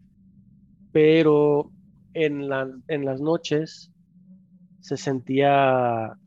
pero 0.92 1.72
en 2.13 2.50
la, 2.50 2.69
en 2.88 3.06
las 3.06 3.21
noches 3.21 3.91
se 4.80 4.97
sentía, 4.97 6.17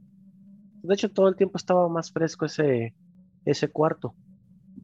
de 0.83 0.95
hecho 0.95 1.11
todo 1.11 1.29
el 1.29 1.37
tiempo 1.37 1.59
estaba 1.59 1.89
más 1.89 2.13
fresco 2.13 2.47
ese, 2.47 2.95
ese 3.45 3.69
cuarto. 3.69 4.15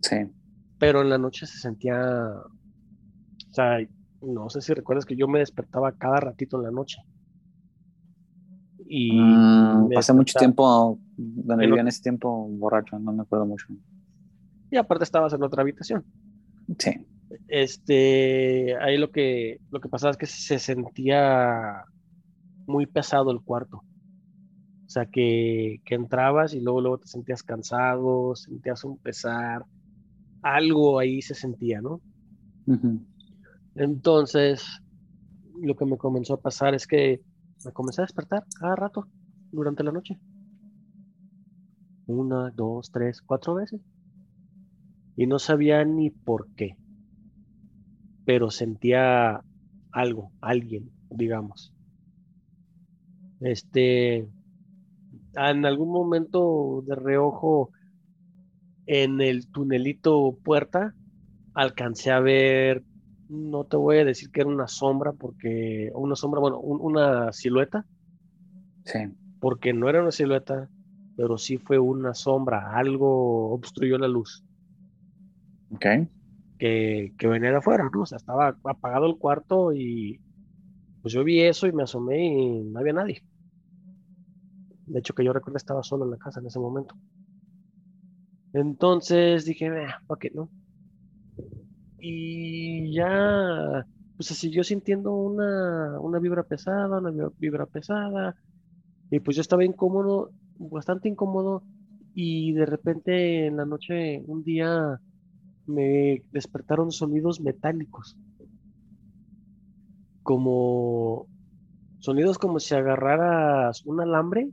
sí. 0.03 0.17
pero 0.79 1.03
en 1.03 1.11
la 1.11 1.19
noche 1.19 1.47
se 1.47 1.59
sentía, 1.59 1.97
o 2.01 2.51
sea, 3.53 3.79
no 4.23 4.49
sé 4.51 4.61
si 4.61 4.73
recuerdas 4.75 5.05
que 5.07 5.17
yo 5.17 5.29
me 5.29 5.39
despertaba 5.41 5.93
cada 5.93 6.21
ratito 6.21 6.57
en 6.57 6.63
la 6.65 6.71
noche. 6.71 6.99
Y 8.89 9.13
Mm, 9.15 9.93
pasé 9.95 10.13
mucho 10.13 10.39
tiempo, 10.39 10.99
donde 11.17 11.67
vivía 11.67 11.81
en 11.83 11.89
ese 11.89 12.03
tiempo 12.03 12.49
borracho, 12.49 12.99
no 12.99 13.13
me 13.13 13.23
acuerdo 13.23 13.47
mucho. 13.47 13.67
Y 14.71 14.77
aparte 14.77 15.05
estabas 15.05 15.33
en 15.33 15.43
otra 15.43 15.63
habitación. 15.63 16.05
Sí. 16.79 17.07
Este, 17.49 18.77
ahí 18.81 18.97
lo 18.97 19.11
que, 19.11 19.59
lo 19.71 19.81
que 19.81 19.89
pasaba 19.89 20.13
es 20.13 20.17
que 20.17 20.27
se 20.27 20.59
sentía 20.59 21.85
muy 22.67 22.87
pesado 22.87 23.31
el 23.31 23.41
cuarto. 23.41 23.79
O 23.79 24.89
sea, 24.93 25.07
que, 25.07 25.81
que 25.85 25.95
entrabas 25.95 26.53
y 26.55 26.61
luego, 26.61 26.81
luego 26.81 26.99
te 26.99 27.07
sentías 27.07 27.43
cansado, 27.43 28.35
sentías 28.35 28.83
un 28.85 28.99
pesar, 28.99 29.65
algo 30.43 30.99
ahí 30.99 31.23
se 31.23 31.35
sentía, 31.35 31.81
¿no? 31.81 32.01
Entonces, 33.75 34.65
lo 35.61 35.77
que 35.77 35.85
me 35.85 35.97
comenzó 35.97 36.35
a 36.35 36.41
pasar 36.41 36.75
es 36.75 36.87
que 36.87 37.21
me 37.65 37.73
comencé 37.73 38.01
a 38.01 38.05
despertar 38.05 38.45
cada 38.59 38.75
rato 38.77 39.07
durante 39.53 39.85
la 39.85 39.93
noche. 39.93 40.19
Una, 42.07 42.51
dos, 42.51 42.91
tres, 42.91 43.23
cuatro 43.23 43.55
veces. 43.55 43.81
Y 45.17 45.27
no 45.27 45.39
sabía 45.39 45.85
ni 45.85 46.11
por 46.11 46.49
qué. 46.57 46.77
Pero 48.31 48.49
sentía 48.53 49.43
algo, 49.91 50.31
alguien, 50.41 50.89
digamos. 51.11 51.73
Este, 53.41 54.19
en 55.35 55.67
algún 55.67 55.91
momento 55.91 56.85
de 56.87 56.95
reojo 56.95 57.73
en 58.87 59.21
el 59.21 59.49
tunelito 59.49 60.39
puerta, 60.45 60.95
alcancé 61.55 62.13
a 62.13 62.21
ver, 62.21 62.85
no 63.29 63.65
te 63.65 63.77
voy 63.77 63.99
a 63.99 64.05
decir 64.05 64.31
que 64.31 64.43
era 64.43 64.51
una 64.51 64.69
sombra, 64.69 65.11
porque, 65.11 65.91
una 65.93 66.15
sombra, 66.15 66.39
bueno, 66.39 66.61
una 66.61 67.33
silueta. 67.33 67.85
Sí. 68.85 69.01
Porque 69.41 69.73
no 69.73 69.89
era 69.89 70.03
una 70.03 70.13
silueta, 70.13 70.71
pero 71.17 71.37
sí 71.37 71.59
fue 71.59 71.81
una 71.81 72.15
sombra, 72.15 72.77
algo 72.77 73.51
obstruyó 73.51 73.99
la 73.99 74.07
luz. 74.07 74.45
Ok. 75.73 75.87
Que, 76.61 77.15
que 77.19 77.27
venía 77.29 77.51
de 77.51 77.57
afuera, 77.59 77.89
¿no? 77.93 78.03
O 78.03 78.07
sea, 78.07 78.17
estaba 78.19 78.59
apagado 78.65 79.07
el 79.07 79.19
cuarto 79.19 79.73
y 79.75 80.21
pues 81.03 81.15
yo 81.15 81.25
vi 81.25 81.43
eso 81.43 81.67
y 81.69 81.73
me 81.73 81.85
asomé 81.85 82.19
y 82.27 82.61
no 82.65 82.81
había 82.81 82.95
nadie. 82.95 83.25
De 84.85 84.99
hecho, 84.99 85.15
que 85.15 85.25
yo 85.25 85.33
recuerdo 85.33 85.57
estaba 85.57 85.83
solo 85.83 86.05
en 86.05 86.11
la 86.11 86.19
casa 86.19 86.41
en 86.41 86.47
ese 86.49 86.59
momento. 86.59 86.95
Entonces 88.53 89.45
dije, 89.45 89.69
¿para 90.07 90.19
qué 90.21 90.31
no? 90.33 90.51
Y 91.99 92.93
ya, 92.95 93.87
pues 94.17 94.29
se 94.29 94.35
siguió 94.35 94.65
sintiendo 94.65 95.13
una, 95.13 96.01
una 96.01 96.19
vibra 96.19 96.45
pesada, 96.45 96.99
una 96.99 97.31
vibra 97.39 97.67
pesada. 97.67 98.37
Y 99.11 99.21
pues 99.21 99.37
yo 99.37 99.43
estaba 99.43 99.65
incómodo, 99.65 100.35
bastante 100.57 101.09
incómodo. 101.09 101.67
Y 102.15 102.53
de 102.55 102.67
repente 102.67 103.47
en 103.49 103.57
la 103.59 103.67
noche, 103.67 104.23
un 104.27 104.45
día, 104.45 105.01
me 105.71 106.23
despertaron 106.33 106.91
sonidos 106.93 107.41
metálicos. 107.41 108.17
Como 110.23 111.27
sonidos 112.01 112.39
como 112.39 112.61
si 112.61 112.75
agarraras 112.75 113.85
un 113.87 114.01
alambre 114.01 114.51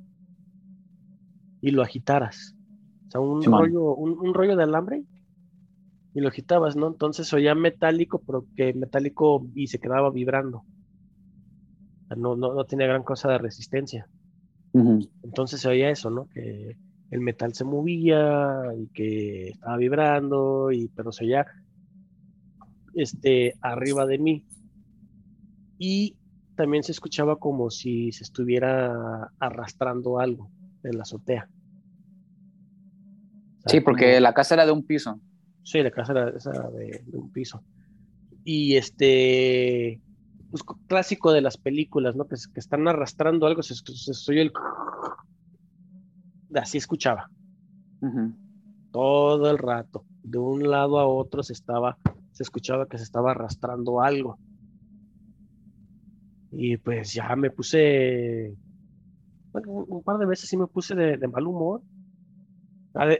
y 1.61 1.71
lo 1.71 1.81
agitaras. 1.81 2.55
O 3.07 3.11
sea, 3.11 3.21
un, 3.21 3.43
rollo, 3.43 3.95
un, 3.95 4.33
rollo 4.33 4.55
de 4.55 4.63
alambre 4.63 5.03
y 6.13 6.19
lo 6.19 6.27
agitabas, 6.27 6.75
¿no? 6.75 6.87
Entonces 6.87 7.31
oía 7.33 7.55
metálico, 7.55 8.21
pero 8.25 8.45
que 8.55 8.73
metálico 8.73 9.47
y 9.55 9.67
se 9.67 9.79
quedaba 9.79 10.11
vibrando. 10.11 10.63
no, 12.15 12.35
no, 12.35 12.53
no, 12.53 12.65
tenía 12.65 12.87
gran 12.87 13.03
cosa 13.03 13.29
de 13.29 13.37
resistencia. 13.37 14.07
Entonces 15.23 15.61
se 15.61 15.69
oía 15.69 15.89
eso, 15.89 16.09
¿no? 16.09 16.27
Que 16.27 16.77
el 17.11 17.21
metal 17.21 17.53
se 17.53 17.63
movía 17.63 18.61
y 18.77 18.87
que 18.87 19.49
estaba 19.49 19.77
vibrando, 19.77 20.71
y, 20.71 20.89
pero 20.89 21.11
se 21.11 21.25
oía 21.25 21.45
este, 22.93 23.55
arriba 23.61 24.05
de 24.05 24.17
mí. 24.17 24.45
Y 25.77 26.17
también 26.55 26.83
se 26.83 26.91
escuchaba 26.91 27.37
como 27.37 27.69
si 27.69 28.11
se 28.11 28.23
estuviera 28.23 29.31
arrastrando 29.39 30.19
algo 30.19 30.49
en 30.83 30.97
la 30.97 31.03
azotea. 31.03 31.47
Sí, 33.67 33.81
porque 33.81 34.19
la 34.19 34.33
casa 34.33 34.55
era 34.55 34.65
de 34.65 34.71
un 34.71 34.85
piso. 34.85 35.19
Sí, 35.63 35.81
la 35.83 35.91
casa 35.91 36.13
era, 36.13 36.31
de, 36.31 37.03
un 37.13 37.31
piso. 37.31 37.63
Y 38.43 38.75
este, 38.75 40.01
pues, 40.49 40.63
clásico 40.87 41.33
de 41.33 41.41
las 41.41 41.57
películas, 41.57 42.15
¿no? 42.15 42.25
Que, 42.27 42.35
que 42.53 42.59
están 42.59 42.87
arrastrando 42.87 43.45
algo, 43.45 43.61
se, 43.61 43.75
se, 43.75 44.41
el... 44.41 44.51
Así 46.55 46.77
escuchaba. 46.77 47.29
Todo 48.91 49.49
el 49.49 49.57
rato. 49.57 50.05
De 50.23 50.37
un 50.37 50.69
lado 50.69 50.99
a 50.99 51.07
otro 51.07 51.43
se 51.43 51.53
estaba, 51.53 51.97
se 52.31 52.43
escuchaba 52.43 52.87
que 52.87 52.97
se 52.97 53.03
estaba 53.03 53.31
arrastrando 53.31 54.01
algo. 54.01 54.37
Y 56.51 56.77
pues 56.77 57.13
ya 57.13 57.35
me 57.35 57.51
puse 57.51 58.57
un 59.65 60.03
par 60.03 60.17
de 60.17 60.25
veces 60.25 60.49
sí 60.49 60.57
me 60.57 60.67
puse 60.67 60.95
de, 60.95 61.27
mal 61.27 61.47
humor. 61.47 61.81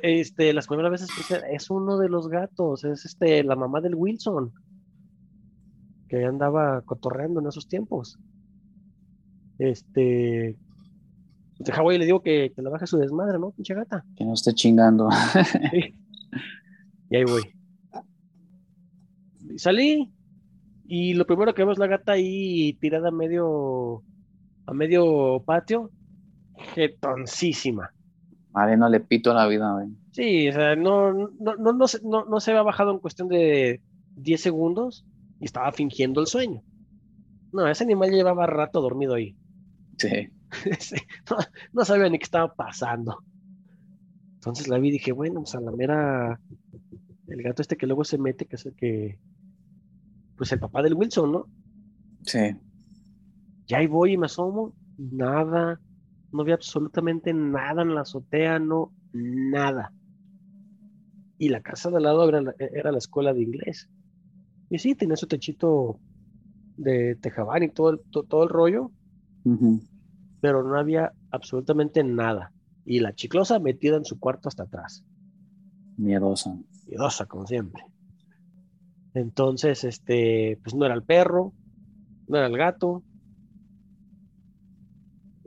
Este, 0.01 0.53
las 0.53 0.67
primeras 0.67 0.91
veces 0.91 1.09
puse, 1.15 1.41
es 1.51 1.69
uno 1.69 1.97
de 1.97 2.09
los 2.09 2.27
gatos, 2.29 2.83
es 2.83 3.05
este, 3.05 3.43
la 3.43 3.55
mamá 3.55 3.79
del 3.79 3.95
Wilson, 3.95 4.51
que 6.09 6.25
andaba 6.25 6.81
cotorreando 6.81 7.39
en 7.39 7.47
esos 7.47 7.67
tiempos. 7.67 8.17
Este, 9.59 10.57
de 11.59 11.95
y 11.95 11.97
le 11.97 12.05
digo 12.05 12.21
que, 12.21 12.51
que 12.55 12.61
le 12.61 12.69
baje 12.69 12.87
su 12.87 12.97
desmadre, 12.97 13.39
¿no? 13.39 13.51
Pinche 13.51 13.73
gata. 13.73 14.05
Que 14.15 14.25
no 14.25 14.33
esté 14.33 14.53
chingando. 14.53 15.09
Y 17.09 17.15
ahí 17.15 17.23
voy. 17.23 17.41
salí, 19.55 20.11
y 20.85 21.13
lo 21.13 21.25
primero 21.25 21.53
que 21.53 21.63
veo 21.63 21.71
es 21.71 21.79
la 21.79 21.87
gata 21.87 22.13
ahí 22.13 22.73
tirada 22.81 23.09
a 23.09 23.11
medio, 23.11 24.03
a 24.65 24.73
medio 24.73 25.41
patio, 25.45 25.91
jetoncísima. 26.75 27.91
Madre, 28.51 28.75
no 28.75 28.89
le 28.89 28.99
pito 28.99 29.33
la 29.33 29.47
vida, 29.47 29.73
güey. 29.73 29.87
Sí, 30.11 30.49
o 30.49 30.53
sea, 30.53 30.75
no, 30.75 31.13
no, 31.13 31.55
no, 31.57 31.73
no, 31.73 31.87
se, 31.87 31.99
no, 32.03 32.25
no 32.25 32.39
se 32.39 32.51
había 32.51 32.63
bajado 32.63 32.91
en 32.91 32.99
cuestión 32.99 33.27
de 33.29 33.81
10 34.15 34.41
segundos 34.41 35.05
y 35.39 35.45
estaba 35.45 35.71
fingiendo 35.71 36.19
el 36.21 36.27
sueño. 36.27 36.61
No, 37.53 37.67
ese 37.67 37.83
animal 37.83 38.11
llevaba 38.11 38.47
rato 38.47 38.81
dormido 38.81 39.13
ahí. 39.13 39.37
Sí. 39.97 40.29
no, 41.73 41.85
sabía 41.85 42.09
ni 42.09 42.19
qué 42.19 42.23
estaba 42.23 42.53
pasando. 42.53 43.23
Entonces 44.35 44.67
la 44.67 44.77
vi 44.77 44.89
y 44.89 44.91
dije, 44.91 45.11
bueno, 45.11 45.41
pues 45.41 45.55
a 45.55 45.61
la 45.61 45.71
mera, 45.71 46.39
el 47.27 47.41
gato 47.43 47.61
este 47.61 47.75
que 47.75 47.87
luego 47.87 48.03
se 48.03 48.17
mete, 48.17 48.45
que 48.45 48.55
es 48.55 48.65
el 48.65 48.75
que, 48.75 49.19
pues 50.37 50.51
el 50.51 50.59
papá 50.59 50.81
del 50.81 50.93
Wilson, 50.93 51.31
¿no? 51.31 51.45
Sí. 52.23 52.55
Ya 53.67 53.79
ahí 53.79 53.87
voy 53.87 54.13
y 54.13 54.17
me 54.17 54.27
asomo, 54.27 54.73
nada, 54.97 55.81
no 56.31 56.41
había 56.41 56.55
absolutamente 56.55 57.33
nada 57.33 57.81
en 57.81 57.95
la 57.95 58.01
azotea, 58.01 58.59
no, 58.59 58.93
nada. 59.13 59.93
Y 61.37 61.49
la 61.49 61.61
casa 61.61 61.89
de 61.89 61.97
al 61.97 62.03
lado 62.03 62.27
era 62.29 62.91
la, 62.91 62.97
escuela 62.97 63.33
de 63.33 63.43
inglés. 63.43 63.89
Y 64.69 64.79
sí, 64.79 64.95
tenía 64.95 65.15
su 65.17 65.27
techito 65.27 65.99
de 66.77 67.15
tejabán 67.15 67.63
y 67.63 67.69
todo 67.69 67.91
el, 67.91 67.99
todo 68.09 68.43
el 68.43 68.49
rollo, 68.49 68.91
pero 70.41 70.63
no 70.63 70.77
había 70.77 71.13
absolutamente 71.31 72.03
nada. 72.03 72.51
Y 72.85 72.99
la 72.99 73.13
chiclosa 73.13 73.59
metida 73.59 73.97
en 73.97 74.05
su 74.05 74.19
cuarto 74.19 74.49
hasta 74.49 74.63
atrás. 74.63 75.03
Miedosa. 75.97 76.57
Miedosa, 76.87 77.25
como 77.25 77.45
siempre. 77.47 77.83
Entonces, 79.13 79.83
este, 79.83 80.59
pues 80.63 80.75
no 80.75 80.85
era 80.85 80.95
el 80.95 81.03
perro, 81.03 81.53
no 82.27 82.37
era 82.37 82.47
el 82.47 82.57
gato, 82.57 83.03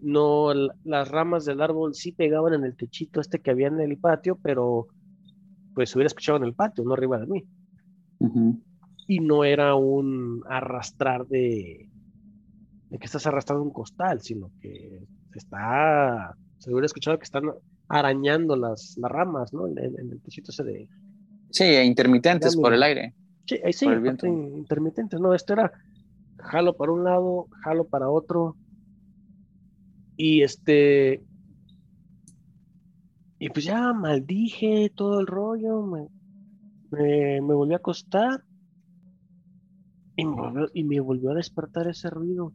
no, 0.03 0.53
las 0.85 1.09
ramas 1.09 1.45
del 1.45 1.61
árbol 1.61 1.95
sí 1.95 2.13
pegaban 2.13 2.55
en 2.55 2.65
el 2.65 2.77
techito 2.77 3.21
este 3.21 3.41
que 3.41 3.51
había 3.51 3.69
en 3.69 3.81
el 3.81 3.99
patio, 3.99 4.39
pero 4.43 4.89
pues 5.75 5.95
hubiera 5.95 6.07
escuchado 6.07 6.39
en 6.39 6.45
el 6.45 6.55
patio, 6.55 6.85
no 6.85 6.95
arriba 6.95 7.19
de 7.19 7.27
mí. 7.27 7.45
Y 9.07 9.21
no 9.21 9.45
era 9.45 9.75
un 9.75 10.43
arrastrar 10.49 11.27
de, 11.27 11.90
de 12.91 12.99
que 12.99 13.07
estás 13.07 13.27
arrastrando 13.27 13.65
un 13.65 13.73
costal, 13.73 14.21
sino 14.21 14.51
que 14.61 15.07
está, 15.35 16.35
se 16.59 16.71
hubiera 16.71 16.87
escuchado 16.87 17.19
que 17.19 17.25
están 17.25 17.45
arañando 17.89 18.57
las, 18.57 18.97
las 18.99 19.11
ramas, 19.11 19.53
¿no? 19.53 19.67
En, 19.67 19.79
el 19.79 20.21
techito 20.23 20.51
ese 20.51 20.65
de... 20.65 20.89
Sí, 21.51 21.65
intermitentes 21.65 22.57
por 22.57 22.75
el 22.75 22.83
aire. 22.83 23.15
Sí, 23.47 23.59
ahí 23.65 23.73
sí, 23.73 23.87
intermitentes, 23.87 25.19
no, 25.19 25.35
esto 25.35 25.55
era 25.55 25.73
jalo 26.39 26.77
para 26.77 26.93
un 26.93 27.05
lado, 27.05 27.49
jalo 27.65 27.87
para 27.87 28.09
otro, 28.09 28.57
y 30.21 30.43
este. 30.43 31.23
Y 33.39 33.49
pues 33.49 33.65
ya 33.65 33.95
maldije 33.95 34.93
todo 34.95 35.19
el 35.19 35.27
rollo, 35.27 35.83
me, 35.83 36.09
me, 36.91 37.55
volví 37.55 37.73
a 37.73 37.79
acostar 37.79 38.45
y 40.15 40.27
me, 40.27 40.35
volvió, 40.35 40.69
y 40.75 40.85
me 40.85 41.01
volvió 41.01 41.31
a 41.31 41.35
despertar 41.35 41.89
ese 41.89 42.11
ruido. 42.11 42.53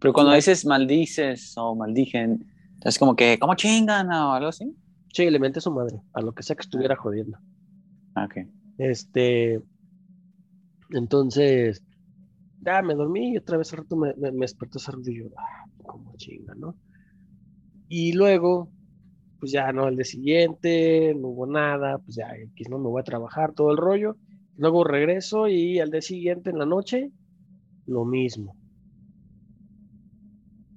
Pero 0.00 0.12
cuando 0.14 0.32
dices 0.32 0.64
maldices 0.64 1.52
o 1.56 1.76
maldijen, 1.76 2.46
es 2.82 2.98
como 2.98 3.14
que, 3.14 3.38
¿cómo 3.38 3.54
chingan 3.54 4.10
o 4.10 4.32
algo 4.32 4.48
así? 4.48 4.74
Sí, 5.12 5.28
le 5.28 5.38
mente 5.38 5.58
a 5.58 5.62
su 5.62 5.70
madre, 5.70 6.00
a 6.14 6.22
lo 6.22 6.32
que 6.32 6.42
sea 6.42 6.56
que 6.56 6.62
estuviera 6.62 6.96
jodiendo. 6.96 7.38
Ah, 8.14 8.24
ok. 8.24 8.46
Este. 8.78 9.60
Entonces, 10.90 11.84
ya 12.60 12.80
me 12.82 12.94
dormí 12.94 13.32
y 13.32 13.36
otra 13.36 13.58
vez 13.58 13.72
al 13.72 13.80
rato 13.80 13.96
me, 13.96 14.14
me, 14.14 14.32
me 14.32 14.40
despertó 14.40 14.78
ese 14.78 14.90
ruido 14.90 15.10
y 15.10 15.18
yo, 15.18 15.26
ah, 15.36 15.64
como 15.84 16.16
chinga, 16.16 16.54
¿no? 16.54 16.74
Y 17.88 18.12
luego, 18.12 18.70
pues 19.38 19.52
ya 19.52 19.72
no, 19.72 19.88
el 19.88 19.96
día 19.96 20.04
siguiente, 20.04 21.14
no 21.14 21.28
hubo 21.28 21.46
nada, 21.46 21.98
pues 21.98 22.16
ya, 22.16 22.34
X, 22.36 22.68
no 22.70 22.78
me 22.78 22.88
voy 22.88 23.00
a 23.00 23.04
trabajar, 23.04 23.52
todo 23.52 23.70
el 23.72 23.76
rollo. 23.76 24.16
Luego 24.56 24.84
regreso 24.84 25.48
y 25.48 25.78
al 25.78 25.90
día 25.90 26.02
siguiente 26.02 26.50
en 26.50 26.58
la 26.58 26.66
noche, 26.66 27.10
lo 27.86 28.04
mismo. 28.04 28.59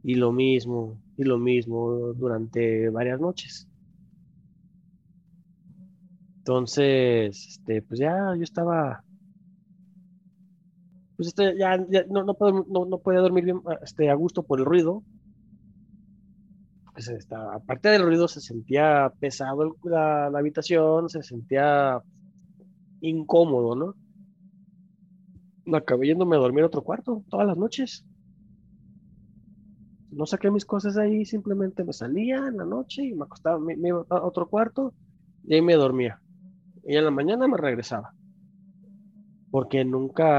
Y 0.04 0.14
lo 0.16 0.32
mismo, 0.32 1.02
y 1.18 1.24
lo 1.24 1.40
mismo 1.40 2.14
durante 2.14 2.90
varias 2.90 3.20
noches. 3.20 3.68
Entonces, 6.46 7.48
este, 7.50 7.82
pues 7.84 8.00
ya 8.00 8.36
yo 8.38 8.44
estaba, 8.44 9.04
pues 11.16 11.30
este, 11.30 11.58
ya, 11.58 11.78
no, 12.10 12.24
no, 12.24 12.34
puedo, 12.36 12.66
no, 12.70 12.86
no 12.86 13.00
podía 13.00 13.20
dormir 13.20 13.46
bien 13.46 13.62
este, 13.82 14.10
a 14.10 14.14
gusto 14.16 14.44
por 14.44 14.60
el 14.60 14.66
ruido. 14.66 15.04
Pues 16.94 17.08
está, 17.08 17.54
aparte 17.56 17.90
del 17.90 18.04
ruido 18.04 18.28
se 18.28 18.40
sentía 18.42 19.12
pesado 19.20 19.64
el- 19.64 19.72
la, 19.84 20.30
la 20.30 20.40
habitación, 20.40 21.10
se 21.10 21.24
sentía 21.24 22.02
incómodo, 23.02 23.76
¿no? 23.76 23.98
Acabé 25.80 26.04
yéndome 26.08 26.36
a 26.38 26.44
dormir 26.46 26.64
a 26.64 26.68
otro 26.68 26.84
cuarto 26.88 27.26
todas 27.30 27.46
las 27.48 27.58
noches. 27.58 28.06
No 30.20 30.26
saqué 30.26 30.50
mis 30.52 30.66
cosas 30.66 30.98
ahí, 30.98 31.26
simplemente 31.26 31.84
me 31.84 31.94
salía 31.94 32.38
en 32.48 32.58
la 32.58 32.66
noche 32.66 33.04
y 33.04 33.14
me 33.14 33.26
acostaba, 33.26 33.58
a 34.10 34.24
otro 34.26 34.48
cuarto 34.50 34.94
y 35.44 35.56
ahí 35.56 35.62
me 35.62 35.76
dormía. 35.76 36.22
Y 36.84 36.98
en 36.98 37.06
la 37.06 37.12
mañana 37.12 37.48
me 37.48 37.58
regresaba. 37.58 38.16
Porque 39.52 39.86
nunca, 39.86 40.30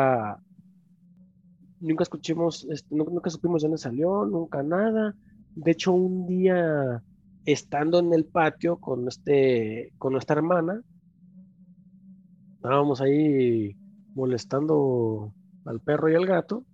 nunca 1.81 2.03
escuchamos, 2.05 2.65
este, 2.71 2.95
nu- 2.95 3.05
nunca 3.11 3.31
supimos 3.31 3.63
de 3.63 3.69
dónde 3.69 3.79
salió, 3.79 4.25
nunca 4.27 4.63
nada. 4.63 5.17
De 5.55 5.71
hecho, 5.73 5.93
un 5.93 6.27
día 6.27 7.03
estando 7.45 7.99
en 8.01 8.13
el 8.15 8.27
patio 8.27 8.79
con 8.79 9.07
este, 9.09 9.93
con 9.99 10.13
nuestra 10.13 10.37
hermana, 10.37 10.83
estábamos 12.57 13.01
ahí 13.01 13.77
molestando 14.15 15.35
al 15.65 15.81
perro 15.81 16.11
y 16.11 16.15
al 16.15 16.27
gato 16.27 16.65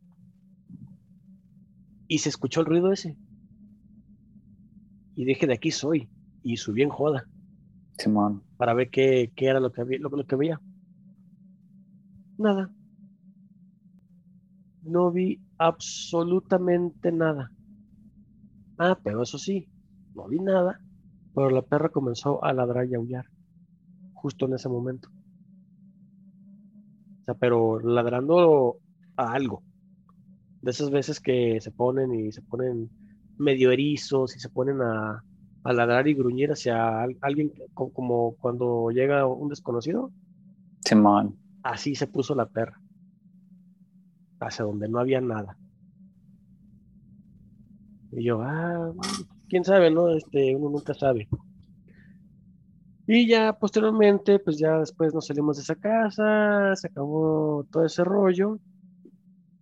y 2.11 2.19
se 2.19 2.29
escuchó 2.29 2.61
el 2.61 2.67
ruido 2.67 2.91
ese. 2.91 3.17
Y 5.15 5.25
dije, 5.25 5.47
de 5.47 5.55
aquí 5.55 5.71
soy. 5.71 6.11
Y 6.43 6.57
subí 6.57 6.83
en 6.83 6.89
joda 6.89 7.29
Simón. 7.99 8.43
para 8.57 8.75
ver 8.75 8.91
qué, 8.91 9.33
qué 9.37 9.47
era 9.47 9.61
lo 9.61 9.71
que, 9.71 9.83
había, 9.83 10.01
lo, 10.01 10.09
lo 10.09 10.27
que 10.27 10.35
veía. 10.35 10.61
Nada. 12.37 12.75
No 14.83 15.13
vi 15.13 15.41
absolutamente 15.57 17.13
nada. 17.13 17.53
Ah, 18.77 18.99
pero 19.05 19.23
eso 19.23 19.39
sí, 19.39 19.69
no 20.17 20.27
vi 20.27 20.41
nada, 20.41 20.81
pero 21.33 21.49
la 21.51 21.63
perra 21.63 21.91
comenzó 21.91 22.43
a 22.43 22.53
ladrar 22.53 22.89
y 22.89 22.95
aullar 22.95 23.27
justo 24.15 24.47
en 24.47 24.55
ese 24.55 24.69
momento. 24.69 25.09
O 27.21 27.25
sea, 27.27 27.35
pero 27.35 27.79
ladrando 27.79 28.79
a 29.17 29.33
algo. 29.33 29.63
De 30.63 30.71
esas 30.71 30.91
veces 30.91 31.21
que 31.21 31.61
se 31.61 31.71
ponen 31.71 32.15
y 32.15 32.33
se 32.33 32.43
ponen 32.43 32.91
medio 33.39 33.71
erizos 33.71 34.37
y 34.37 34.41
se 34.41 34.51
ponen 34.51 34.83
a, 34.83 35.25
a 35.65 35.73
ladrar 35.73 36.07
y 36.09 36.15
gruñir 36.15 36.53
hacia 36.53 37.03
al- 37.03 37.17
alguien 37.23 37.53
co- 37.73 37.91
como 37.93 38.37
cuando 38.37 38.91
llega 38.91 39.27
un 39.27 39.49
desconocido. 39.49 40.13
Simón. 40.85 41.39
Así 41.63 41.95
se 41.95 42.07
puso 42.07 42.35
la 42.35 42.47
perra. 42.47 42.79
Hacia 44.41 44.65
donde 44.65 44.89
no 44.89 44.99
había 44.99 45.21
nada. 45.21 45.57
Y 48.13 48.25
yo, 48.25 48.41
ah, 48.43 48.93
quién 49.49 49.65
sabe, 49.65 49.91
¿no? 49.91 50.09
Este, 50.15 50.55
uno 50.57 50.71
nunca 50.71 50.95
sabe. 50.95 51.29
Y 53.07 53.27
ya 53.29 53.53
posteriormente, 53.53 54.39
pues 54.39 54.59
ya 54.59 54.79
después 54.79 55.13
nos 55.15 55.27
salimos 55.27 55.57
de 55.57 55.63
esa 55.63 55.75
casa, 55.75 56.75
se 56.77 56.87
acabó 56.87 57.67
todo 57.71 57.85
ese 57.85 58.05
rollo. 58.05 58.59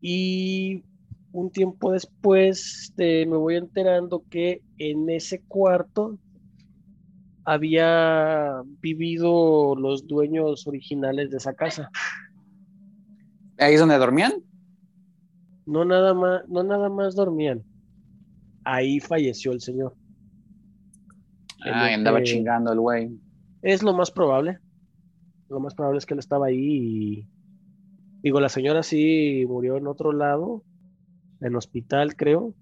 Y 0.00 0.84
un 1.32 1.50
tiempo 1.50 1.92
después 1.92 2.82
este, 2.82 3.26
me 3.26 3.36
voy 3.36 3.56
enterando 3.56 4.24
que 4.30 4.62
en 4.78 5.08
ese 5.10 5.42
cuarto 5.42 6.18
había 7.44 8.62
vivido 8.80 9.74
los 9.76 10.06
dueños 10.06 10.66
originales 10.66 11.30
de 11.30 11.38
esa 11.38 11.54
casa. 11.54 11.90
¿Ahí 13.58 13.74
es 13.74 13.80
donde 13.80 13.98
dormían? 13.98 14.34
No 15.66 15.84
nada 15.84 16.14
más, 16.14 16.42
no 16.48 16.62
nada 16.62 16.88
más 16.88 17.14
dormían. 17.14 17.62
Ahí 18.64 19.00
falleció 19.00 19.52
el 19.52 19.60
señor. 19.60 19.94
Ah, 21.64 21.92
andaba 21.92 22.22
chingando 22.22 22.72
el 22.72 22.80
güey. 22.80 23.18
Es 23.62 23.82
lo 23.82 23.94
más 23.94 24.10
probable. 24.10 24.58
Lo 25.48 25.60
más 25.60 25.74
probable 25.74 25.98
es 25.98 26.06
que 26.06 26.14
él 26.14 26.20
estaba 26.20 26.46
ahí 26.46 26.56
y 26.56 27.28
digo, 28.22 28.40
la 28.40 28.48
señora 28.48 28.82
sí 28.82 29.44
murió 29.48 29.76
en 29.76 29.86
otro 29.86 30.12
lado, 30.12 30.64
en 31.40 31.56
hospital, 31.56 32.16
creo. 32.16 32.56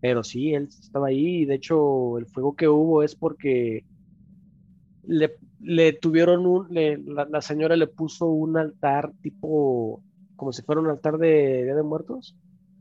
Pero 0.00 0.22
sí, 0.24 0.54
él 0.54 0.64
estaba 0.68 1.08
ahí 1.08 1.42
y 1.42 1.44
de 1.46 1.54
hecho 1.56 2.18
el 2.18 2.26
fuego 2.26 2.54
que 2.56 2.68
hubo 2.68 3.02
es 3.02 3.14
porque 3.16 3.84
le, 5.02 5.36
le 5.60 5.92
tuvieron 5.94 6.46
un, 6.46 6.66
le- 6.70 6.98
la, 6.98 7.24
la 7.26 7.40
señora 7.40 7.76
le 7.76 7.86
puso 7.86 8.26
un 8.26 8.56
altar 8.56 9.12
tipo, 9.20 10.02
como 10.36 10.52
si 10.52 10.62
fuera 10.62 10.80
un 10.80 10.88
altar 10.90 11.18
de 11.18 11.64
Día 11.64 11.74
de 11.74 11.82
Muertos. 11.82 12.36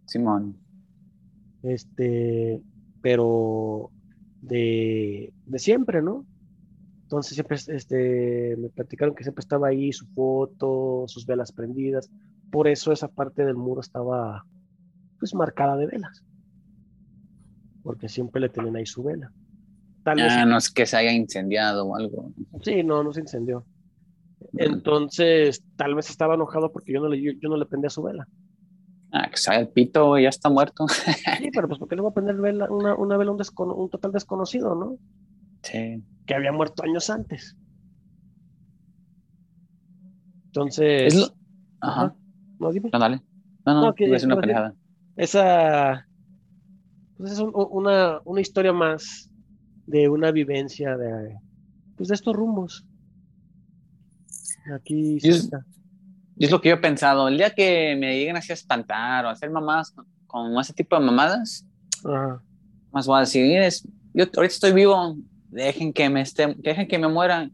Simón. 0.07 0.59
este, 1.61 2.61
pero 3.01 3.93
de, 4.41 5.33
de 5.45 5.59
siempre, 5.59 6.01
¿no? 6.01 6.27
Entonces 7.05 7.35
siempre 7.35 7.55
este, 7.55 8.55
me 8.57 8.69
platicaron 8.69 9.13
que 9.13 9.23
siempre 9.23 9.41
estaba 9.41 9.67
ahí 9.67 9.93
su 9.93 10.07
foto, 10.07 11.05
sus 11.07 11.27
velas 11.27 11.51
prendidas, 11.51 12.09
por 12.51 12.67
eso 12.67 12.91
esa 12.91 13.07
parte 13.07 13.45
del 13.45 13.55
muro 13.55 13.81
estaba 13.81 14.43
pues 15.19 15.35
marcada 15.35 15.77
de 15.77 15.85
velas, 15.85 16.23
porque 17.83 18.09
siempre 18.09 18.41
le 18.41 18.49
tenían 18.49 18.75
ahí 18.75 18.87
su 18.87 19.03
vela. 19.03 19.31
Tal 20.03 20.17
vez, 20.17 20.31
Ah, 20.31 20.45
no 20.45 20.57
es 20.57 20.71
que 20.71 20.87
se 20.87 20.97
haya 20.97 21.11
incendiado 21.11 21.85
o 21.85 21.95
algo. 21.95 22.31
sí, 22.63 22.83
no, 22.83 23.03
no 23.03 23.13
se 23.13 23.21
incendió. 23.21 23.65
Entonces, 24.53 25.63
tal 25.75 25.93
vez 25.93 26.09
estaba 26.09 26.33
enojado 26.33 26.71
porque 26.71 26.91
yo 26.91 27.01
no 27.01 27.07
le, 27.09 27.21
yo, 27.21 27.33
yo 27.39 27.49
no 27.49 27.57
le 27.57 27.65
prendía 27.67 27.89
su 27.91 28.01
vela. 28.01 28.27
Ah, 29.11 29.29
que 29.29 29.37
sabe 29.37 29.59
el 29.59 29.69
pito, 29.69 30.17
ya 30.17 30.29
está 30.29 30.49
muerto. 30.49 30.87
Sí, 30.87 31.49
pero 31.53 31.67
pues 31.67 31.79
¿por 31.79 31.87
qué 31.87 31.95
le 31.95 32.01
voy 32.01 32.09
a 32.09 32.13
prender 32.15 32.35
vela, 32.37 32.67
una, 32.69 32.95
una 32.95 33.15
vela 33.15 33.31
a 33.31 33.63
un 33.63 33.89
total 33.89 34.11
desconocido, 34.11 34.73
¿no? 34.75 34.97
Sí. 35.61 36.03
Que 36.25 36.33
había 36.35 36.51
muerto 36.51 36.83
años 36.83 37.09
antes. 37.09 37.55
Entonces, 40.47 41.13
Es 41.13 41.19
lo... 41.19 41.25
Ajá. 41.81 42.01
Ajá. 42.05 42.15
no, 42.59 42.71
dime. 42.71 42.89
No, 42.91 42.99
dale. 42.99 43.21
No, 43.65 43.73
no, 43.73 43.81
No, 43.88 43.95
que- 43.95 44.07
decir 44.07 44.27
una 44.27 44.38
pendejada. 44.39 44.73
Esa 45.15 46.07
pues 47.17 47.31
es 47.31 47.39
un- 47.39 47.51
una, 47.53 48.19
una 48.25 48.41
historia 48.41 48.73
más 48.73 49.29
de 49.88 50.09
una 50.09 50.31
vivencia 50.31 50.97
de, 50.97 51.38
pues 51.95 52.09
de 52.09 52.15
estos 52.15 52.35
rumbos. 52.35 52.85
Aquí 54.73 55.17
Y 55.21 55.29
es-. 55.29 55.49
Y 56.38 56.45
es 56.45 56.51
lo 56.51 56.59
que 56.59 56.69
yo 56.69 56.75
he 56.75 56.79
pensado. 56.79 57.29
El 57.29 57.38
día 57.38 57.51
que 57.51 57.95
me 57.97 58.17
lleguen 58.17 58.35
así 58.35 58.51
a 58.51 58.55
espantar 58.55 59.23
o 59.25 59.29
a 59.29 59.31
hacer 59.31 59.49
mamadas 59.49 59.93
con, 60.27 60.57
ese 60.59 60.73
tipo 60.73 60.97
de 60.99 61.05
mamadas, 61.05 61.65
Ajá. 62.03 62.43
más 62.91 63.07
voy 63.07 63.17
a 63.17 63.19
decir, 63.21 63.45
"Mires, 63.45 63.88
yo 64.13 64.25
ahorita 64.25 64.53
estoy 64.53 64.73
vivo, 64.73 65.15
dejen 65.49 65.93
que 65.93 66.10
me 66.10 66.21
esté, 66.21 66.55
dejen 66.58 66.88
que 66.88 66.97
me 66.97 67.08
muera, 67.08 67.49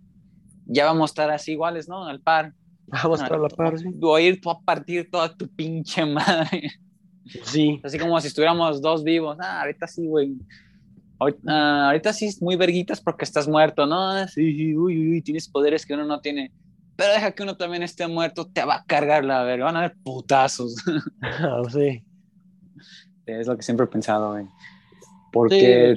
ya 0.65 0.85
vamos 0.85 1.09
a 1.09 1.11
estar 1.11 1.31
así 1.31 1.53
iguales, 1.53 1.87
¿no? 1.87 2.05
Al 2.05 2.21
par. 2.21 2.53
Vamos 2.87 3.21
a 3.21 3.23
estar 3.23 3.37
a 3.37 3.41
la 3.41 3.49
par, 3.49 3.77
sí. 3.77 3.85
Voy 3.93 4.23
a 4.23 4.27
ir 4.27 4.41
a 4.45 4.59
partir 4.59 5.09
toda 5.09 5.35
tu 5.35 5.47
pinche 5.47 6.05
madre. 6.05 6.71
Sí, 7.43 7.79
Así 7.83 7.97
como 7.97 8.19
si 8.19 8.27
estuviéramos 8.27 8.81
dos 8.81 9.03
vivos. 9.03 9.37
Ah, 9.39 9.61
ahorita 9.61 9.87
sí, 9.87 10.05
güey. 10.05 10.35
Ahorita, 11.19 11.41
ah, 11.47 11.87
ahorita 11.87 12.13
sí 12.13 12.25
es 12.25 12.41
muy 12.41 12.55
verguitas 12.55 12.99
porque 12.99 13.25
estás 13.25 13.47
muerto, 13.47 13.85
¿no? 13.85 14.11
Ah, 14.11 14.27
Sí, 14.27 14.55
sí, 14.55 14.75
uy, 14.75 14.97
uy, 14.97 15.11
uy, 15.11 15.21
tienes 15.21 15.47
poderes 15.47 15.85
que 15.85 15.93
uno 15.93 16.05
no 16.05 16.19
tiene. 16.19 16.51
Pero 16.95 17.13
deja 17.13 17.31
que 17.31 17.43
uno 17.43 17.55
también 17.55 17.83
esté 17.83 18.07
muerto, 18.07 18.47
te 18.47 18.65
va 18.65 18.75
a 18.75 18.83
cargar 18.85 19.23
la 19.23 19.43
verga. 19.43 19.65
Van 19.65 19.75
a 19.75 19.79
haber 19.79 19.95
putazos. 20.03 20.75
sí. 21.71 22.03
Es 23.25 23.47
lo 23.47 23.55
que 23.55 23.63
siempre 23.63 23.85
he 23.85 23.89
pensado, 23.89 24.31
güey. 24.31 24.45
Porque 25.31 25.95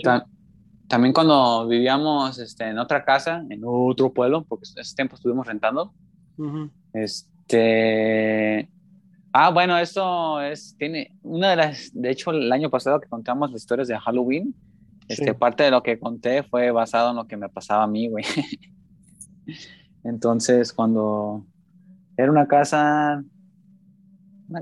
también 0.89 1.13
cuando 1.13 1.67
vivíamos 1.67 2.39
este, 2.39 2.65
en 2.69 2.79
otra 2.79 3.05
casa, 3.05 3.45
en 3.49 3.63
otro 3.65 4.13
pueblo, 4.13 4.45
porque 4.45 4.65
ese 4.77 4.95
tiempo 4.95 5.17
estuvimos 5.17 5.47
rentando, 5.47 5.93
Ujú. 6.37 6.71
este... 6.93 8.69
Ah, 9.37 9.51
bueno, 9.51 9.77
esto 9.77 10.41
es, 10.41 10.77
tiene, 10.79 11.11
una 11.23 11.51
de 11.51 11.57
las, 11.57 11.91
de 11.93 12.11
hecho, 12.11 12.31
el 12.31 12.53
año 12.53 12.71
pasado 12.71 13.01
que 13.01 13.09
contamos 13.09 13.51
las 13.51 13.63
historias 13.63 13.89
de 13.89 13.99
Halloween, 13.99 14.55
este, 15.09 15.33
Sí. 15.33 15.33
parte 15.33 15.65
de 15.65 15.71
lo 15.73 15.83
que 15.83 15.99
conté 15.99 16.45
fue 16.45 16.71
basado 16.71 17.11
en 17.11 17.17
lo 17.17 17.27
que 17.27 17.37
me 17.37 17.49
pasaba 17.49 17.83
a 17.83 17.89
mí, 17.89 18.09
güey. 18.09 18.25
Entonces, 20.05 20.73
cuando, 20.73 21.45
Era 22.17 22.31
una 22.31 22.47
casa, 22.47 23.25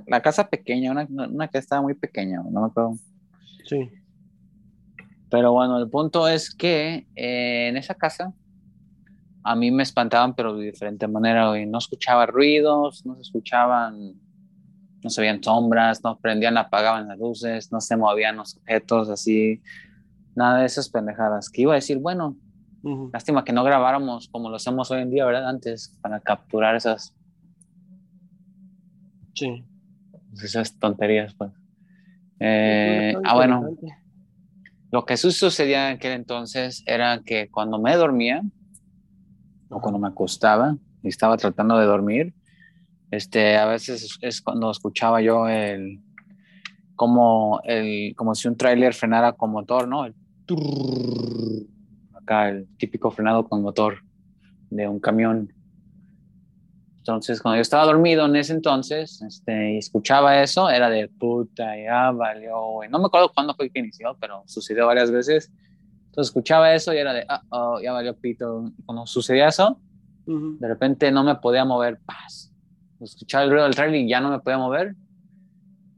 la 0.06 0.22
casa 0.22 0.48
pequeña, 0.48 0.90
una, 0.90 1.06
una 1.06 1.48
que 1.48 1.58
estaba 1.58 1.82
muy 1.82 1.92
pequeña, 1.92 2.42
no 2.42 2.60
me 2.62 2.66
acuerdo. 2.68 2.94
Sí. 3.66 3.90
Pero 5.32 5.50
bueno, 5.50 5.78
el 5.78 5.88
punto 5.88 6.28
es 6.28 6.54
que 6.54 7.06
eh, 7.16 7.68
en 7.68 7.78
esa 7.78 7.94
casa 7.94 8.34
a 9.42 9.56
mí 9.56 9.70
me 9.70 9.82
espantaban, 9.82 10.34
pero 10.34 10.54
de 10.54 10.66
diferente 10.66 11.08
manera, 11.08 11.48
güey. 11.48 11.64
No 11.64 11.78
escuchaba 11.78 12.26
ruidos, 12.26 13.06
no 13.06 13.14
se 13.14 13.22
escuchaban, 13.22 14.12
no 15.02 15.08
se 15.08 15.22
veían 15.22 15.42
sombras, 15.42 16.04
no 16.04 16.18
prendían, 16.18 16.58
apagaban 16.58 17.08
las 17.08 17.18
luces, 17.18 17.72
no 17.72 17.80
se 17.80 17.96
movían 17.96 18.36
los 18.36 18.58
objetos, 18.58 19.08
así. 19.08 19.62
Nada 20.34 20.58
de 20.58 20.66
esas 20.66 20.90
pendejadas. 20.90 21.48
Que 21.48 21.62
iba 21.62 21.72
a 21.72 21.76
decir, 21.76 21.96
bueno, 21.96 22.36
lástima 23.10 23.42
que 23.42 23.54
no 23.54 23.64
grabáramos 23.64 24.28
como 24.28 24.50
lo 24.50 24.56
hacemos 24.56 24.90
hoy 24.90 25.00
en 25.00 25.10
día, 25.10 25.24
¿verdad? 25.24 25.48
Antes, 25.48 25.98
para 26.02 26.20
capturar 26.20 26.76
esas. 26.76 27.14
Sí. 29.32 29.64
Esas 30.42 30.78
tonterías, 30.78 31.32
pues. 31.32 31.52
Eh, 32.38 33.14
ah, 33.24 33.34
bueno. 33.34 33.66
Lo 34.92 35.06
que 35.06 35.16
sucedía 35.16 35.88
en 35.88 35.96
aquel 35.96 36.12
entonces 36.12 36.84
era 36.86 37.22
que 37.24 37.48
cuando 37.50 37.80
me 37.80 37.96
dormía, 37.96 38.42
o 39.70 39.80
cuando 39.80 39.98
me 39.98 40.08
acostaba 40.08 40.76
y 41.02 41.08
estaba 41.08 41.38
tratando 41.38 41.78
de 41.78 41.86
dormir, 41.86 42.34
este, 43.10 43.56
a 43.56 43.66
veces 43.66 44.18
es 44.20 44.42
cuando 44.42 44.70
escuchaba 44.70 45.22
yo 45.22 45.48
el, 45.48 46.00
como, 46.94 47.60
el, 47.64 48.14
como 48.16 48.34
si 48.34 48.48
un 48.48 48.56
tráiler 48.56 48.92
frenara 48.92 49.32
con 49.32 49.50
motor, 49.50 49.88
¿no? 49.88 50.04
El 50.04 50.14
acá 52.14 52.50
el 52.50 52.68
típico 52.76 53.10
frenado 53.10 53.48
con 53.48 53.62
motor 53.62 53.98
de 54.70 54.88
un 54.88 55.00
camión. 55.00 55.52
Entonces, 57.02 57.42
cuando 57.42 57.56
yo 57.56 57.62
estaba 57.62 57.84
dormido 57.84 58.26
en 58.26 58.36
ese 58.36 58.52
entonces, 58.52 59.20
este, 59.22 59.72
y 59.72 59.78
escuchaba 59.78 60.40
eso, 60.40 60.70
era 60.70 60.88
de 60.88 61.08
puta, 61.08 61.76
ya 61.76 62.12
valió, 62.12 62.78
No 62.88 63.00
me 63.00 63.06
acuerdo 63.06 63.32
cuándo 63.34 63.54
fue 63.56 63.70
que 63.70 63.80
inició, 63.80 64.16
pero 64.20 64.44
sucedió 64.46 64.86
varias 64.86 65.10
veces. 65.10 65.50
Entonces, 66.06 66.30
escuchaba 66.30 66.72
eso 66.72 66.94
y 66.94 66.98
era 66.98 67.12
de, 67.12 67.24
ah, 67.28 67.42
oh, 67.48 67.80
ya 67.82 67.90
valió 67.90 68.16
pito. 68.16 68.70
Cuando 68.86 69.04
sucedía 69.08 69.48
eso, 69.48 69.80
de 70.26 70.68
repente 70.68 71.10
no 71.10 71.24
me 71.24 71.34
podía 71.34 71.64
mover, 71.64 71.98
paz. 72.06 72.54
Escuchaba 73.00 73.42
el 73.42 73.50
ruido 73.50 73.64
del 73.64 73.74
trailer 73.74 74.00
y 74.00 74.08
ya 74.08 74.20
no 74.20 74.30
me 74.30 74.38
podía 74.38 74.58
mover. 74.58 74.94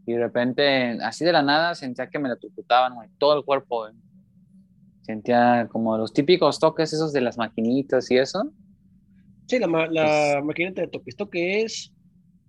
Y 0.07 0.12
de 0.14 0.19
repente, 0.19 0.99
así 1.03 1.27
de 1.27 1.33
la 1.33 1.43
nada, 1.43 1.75
sentía 1.75 2.09
que 2.09 2.19
me 2.19 2.29
electrocutaban, 2.29 2.95
todo 3.19 3.37
el 3.37 3.45
cuerpo. 3.45 3.88
Sentía 5.03 5.69
como 5.71 5.99
los 5.99 6.14
típicos 6.14 6.59
toques 6.59 6.95
esos 6.95 7.12
de 7.12 7.21
las 7.21 7.37
maquinitas 7.37 8.11
y 8.11 8.17
eso 8.17 8.51
Sí, 9.46 9.59
la, 9.59 9.66
la 9.66 10.42
maquinita 10.42 10.83
de 10.83 10.88
toque. 10.88 11.11
¿Esto 11.11 11.28
qué 11.28 11.62
es? 11.62 11.92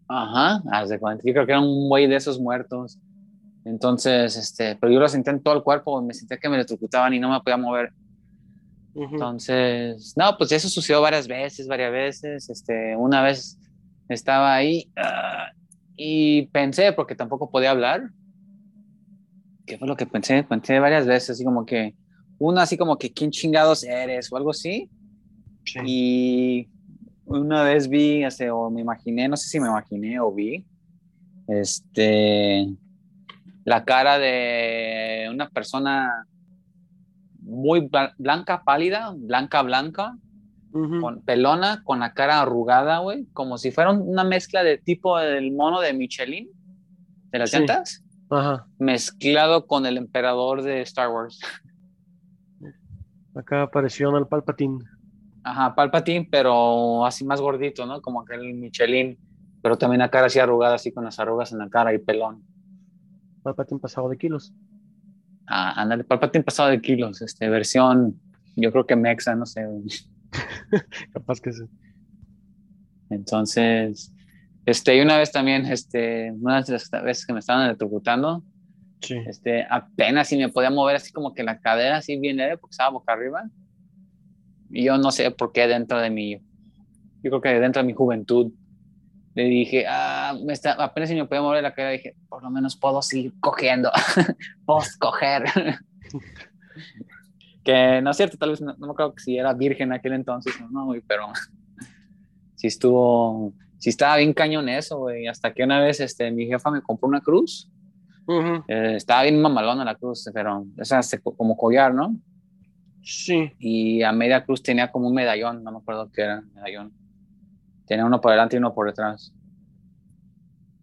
Ajá, 0.08 0.62
haz 0.72 0.90
de 0.90 1.00
cuenta. 1.00 1.24
Yo 1.26 1.34
creo 1.34 1.46
que 1.46 1.52
era 1.52 1.62
un 1.62 1.90
güey 1.90 2.08
de 2.08 2.16
esos 2.16 2.40
muertos. 2.40 3.00
Entonces, 3.66 4.38
este, 4.38 4.76
pero 4.76 4.94
yo 4.94 5.00
lo 5.00 5.10
sentía 5.10 5.34
en 5.34 5.42
todo 5.42 5.56
el 5.56 5.64
cuerpo, 5.64 6.02
me 6.02 6.14
sentía 6.14 6.38
que 6.38 6.48
me 6.48 6.56
electrocutaban 6.56 7.14
y 7.14 7.20
no 7.20 7.32
me 7.32 7.42
podía 7.42 7.58
mover. 7.58 7.92
Entonces, 8.94 10.14
no, 10.16 10.38
pues 10.38 10.52
eso 10.54 10.70
sucedió 10.70 11.02
varias 11.02 11.28
veces, 11.28 11.68
varias 11.68 11.92
veces. 11.92 12.50
Este, 12.50 12.96
una 12.96 13.22
vez 13.24 13.60
estaba 14.08 14.54
ahí 14.54 14.90
ah, 14.96 15.48
y 15.98 16.44
pensé, 16.48 16.94
porque 16.94 17.16
tampoco 17.16 17.50
podía 17.50 17.72
hablar. 17.72 18.10
¿Qué 19.66 19.78
fue 19.78 19.88
lo 19.88 19.98
que 19.98 20.06
pensé? 20.06 20.44
Pensé 20.44 20.80
varias 20.80 21.08
veces, 21.08 21.32
así 21.32 21.44
como 21.44 21.66
que, 21.66 21.96
una 22.38 22.62
así 22.62 22.78
como 22.78 22.98
que, 22.98 23.12
¿quién 23.12 23.32
chingados 23.32 23.84
eres? 23.84 24.32
o 24.32 24.38
algo 24.38 24.52
así. 24.52 24.90
Sí. 25.66 25.80
Y 25.86 26.70
una 27.26 27.64
vez 27.64 27.88
vi, 27.88 28.24
o 28.52 28.70
me 28.70 28.82
imaginé, 28.82 29.28
no 29.28 29.38
sé 29.38 29.50
si 29.50 29.60
me 29.60 29.68
imaginé 29.68 30.20
o 30.20 30.32
vi, 30.32 30.66
este, 31.48 32.68
la 33.64 33.84
cara 33.84 34.18
de 34.20 35.28
una 35.32 35.50
persona 35.50 36.28
muy 37.40 37.90
blanca, 38.18 38.64
pálida, 38.64 39.14
blanca, 39.16 39.62
blanca, 39.62 40.18
con 40.72 41.22
pelona, 41.22 41.84
con 41.86 42.02
la 42.02 42.14
cara 42.14 42.42
arrugada, 42.42 43.00
güey, 43.00 43.28
como 43.32 43.58
si 43.58 43.72
fuera 43.72 43.92
una 43.92 44.26
mezcla 44.26 44.62
de 44.62 44.78
tipo 44.78 45.18
del 45.18 45.54
mono 45.54 45.80
de 45.80 45.94
Michelin, 45.94 46.50
de 47.32 47.40
las 47.40 47.54
llantas, 47.54 48.04
mezclado 48.78 49.68
con 49.68 49.86
el 49.86 49.96
emperador 49.98 50.64
de 50.64 50.82
Star 50.82 51.10
Wars. 51.10 51.40
Acá 53.36 53.64
apareció 53.64 54.16
el 54.18 54.28
Palpatine. 54.28 54.80
Ajá, 55.46 55.76
Palpatine, 55.76 56.28
pero 56.32 57.06
así 57.06 57.24
más 57.24 57.40
gordito, 57.40 57.86
¿no? 57.86 58.02
Como 58.02 58.22
aquel 58.22 58.56
Michelin, 58.56 59.16
pero 59.62 59.78
también 59.78 60.00
la 60.00 60.10
cara 60.10 60.26
así 60.26 60.40
arrugada, 60.40 60.74
así 60.74 60.92
con 60.92 61.06
las 61.06 61.20
arrugas 61.20 61.52
en 61.52 61.60
la 61.60 61.70
cara 61.70 61.94
y 61.94 62.00
pelón. 62.00 62.44
Palpatine 63.44 63.80
pasado 63.80 64.10
de 64.10 64.18
kilos. 64.18 64.56
Ah, 65.46 65.80
ándale, 65.80 66.04
Palpatine 66.04 66.44
pasado 66.44 66.70
de 66.70 66.82
kilos, 66.82 67.22
este, 67.22 67.48
versión, 67.48 68.20
yo 68.56 68.72
creo 68.72 68.88
que 68.88 68.96
mexa, 68.96 69.36
no 69.36 69.46
sé. 69.46 69.68
Capaz 71.14 71.40
que 71.40 71.54
sí. 71.54 71.66
Entonces, 73.12 74.12
este, 74.66 74.98
y 74.98 75.02
una 75.02 75.20
vez 75.20 75.32
también, 75.32 75.68
este, 75.68 76.32
una 76.32 76.64
de 76.64 76.72
las 76.72 76.90
veces 76.90 77.24
que 77.24 77.34
me 77.34 77.40
estaban 77.40 77.68
electrocutando, 77.68 78.44
sí. 79.00 79.16
este, 79.28 79.68
apenas 79.70 80.28
si 80.28 80.38
me 80.38 80.50
podía 80.50 80.72
mover 80.72 80.96
así 80.96 81.14
como 81.14 81.36
que 81.36 81.44
la 81.44 81.60
cadera 81.60 81.98
así 81.98 82.18
bien 82.18 82.38
leve 82.38 82.58
porque 82.58 82.74
estaba 82.74 82.90
boca 82.90 83.14
arriba 83.14 83.44
yo 84.70 84.98
no 84.98 85.12
sé 85.12 85.32
por 85.32 85.52
qué 85.52 85.68
dentro 85.68 86.00
de 86.00 86.10
mi, 86.10 86.36
yo 87.24 87.30
creo 87.30 87.42
que 87.42 87.60
dentro 87.60 87.82
de 87.82 87.88
mi 87.88 87.94
juventud, 87.94 88.52
le 89.36 89.44
dije, 89.44 89.86
ah, 89.88 90.34
me 90.46 90.54
está, 90.54 90.74
apenas 90.74 91.10
si 91.10 91.16
me 91.16 91.26
podía 91.26 91.42
mover 91.42 91.62
la 91.62 91.74
cara, 91.74 91.90
dije, 91.90 92.16
por 92.30 92.42
lo 92.42 92.50
menos 92.50 92.78
puedo 92.78 93.02
seguir 93.02 93.34
cogiendo, 93.42 93.92
puedo 94.66 94.80
coger. 95.00 95.44
que 97.66 98.02
no 98.02 98.12
es 98.12 98.18
cierto, 98.18 98.38
tal 98.38 98.52
vez 98.52 98.62
no, 98.62 98.76
me 98.78 98.92
acuerdo 98.92 99.14
que 99.14 99.24
si 99.24 99.38
era 99.38 99.54
virgen 99.54 99.92
aquel 99.92 100.14
entonces, 100.14 100.54
no, 100.72 100.90
pero 101.06 101.28
si 102.56 102.68
estuvo, 102.68 103.54
si 103.78 103.90
estaba 103.90 104.18
bien 104.18 104.34
cañón 104.34 104.70
eso, 104.70 105.00
güey, 105.00 105.28
hasta 105.28 105.54
que 105.54 105.64
una 105.64 105.82
vez 105.82 106.00
este, 106.00 106.32
mi 106.32 106.46
jefa 106.46 106.72
me 106.72 106.82
compró 106.82 107.10
una 107.10 107.22
cruz, 107.22 107.70
eh, 108.68 108.94
estaba 108.96 109.24
bien 109.24 109.42
mamalona 109.42 109.84
la 109.84 109.96
cruz, 109.96 110.30
pero 110.34 110.66
esa 110.78 111.02
como 111.36 111.58
collar, 111.58 111.94
¿no? 111.94 112.16
Sí. 113.06 113.54
Y 113.60 114.02
a 114.02 114.12
media 114.12 114.44
cruz 114.44 114.64
tenía 114.64 114.92
como 114.92 115.08
un 115.08 115.14
medallón, 115.14 115.64
no 115.64 115.72
me 115.72 115.78
acuerdo 115.78 116.12
qué 116.12 116.24
era, 116.24 116.42
medallón. 116.56 116.92
Tenía 117.86 118.04
uno 118.04 118.20
por 118.20 118.32
delante 118.32 118.56
y 118.56 118.60
uno 118.60 118.74
por 118.74 118.88
detrás. 118.88 119.32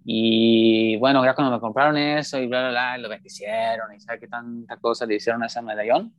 Y 0.04 0.96
bueno, 0.98 1.24
ya 1.24 1.34
cuando 1.34 1.52
me 1.52 1.60
compraron 1.60 1.96
eso 1.96 2.38
y 2.38 2.46
bla, 2.46 2.60
bla, 2.60 2.70
bla, 2.70 2.98
lo 2.98 3.08
bendicieron 3.08 3.92
y 3.92 4.00
sabe 4.00 4.20
qué 4.20 4.28
tanta 4.28 4.76
cosa 4.76 5.04
le 5.04 5.16
hicieron 5.16 5.42
a 5.42 5.46
ese 5.46 5.60
medallón. 5.62 6.12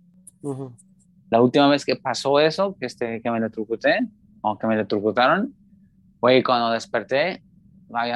La 1.30 1.42
última 1.42 1.70
vez 1.70 1.86
que 1.86 1.96
pasó 1.96 2.38
eso, 2.40 2.76
que, 2.78 2.86
este, 2.86 3.22
que 3.22 3.32
me 3.32 3.38
electrocuté, 3.38 4.00
o 4.42 4.58
que 4.58 4.68
me 4.68 4.74
electrocutaron, 4.74 5.56
fue 6.20 6.44
cuando 6.44 6.72
desperté 6.72 7.44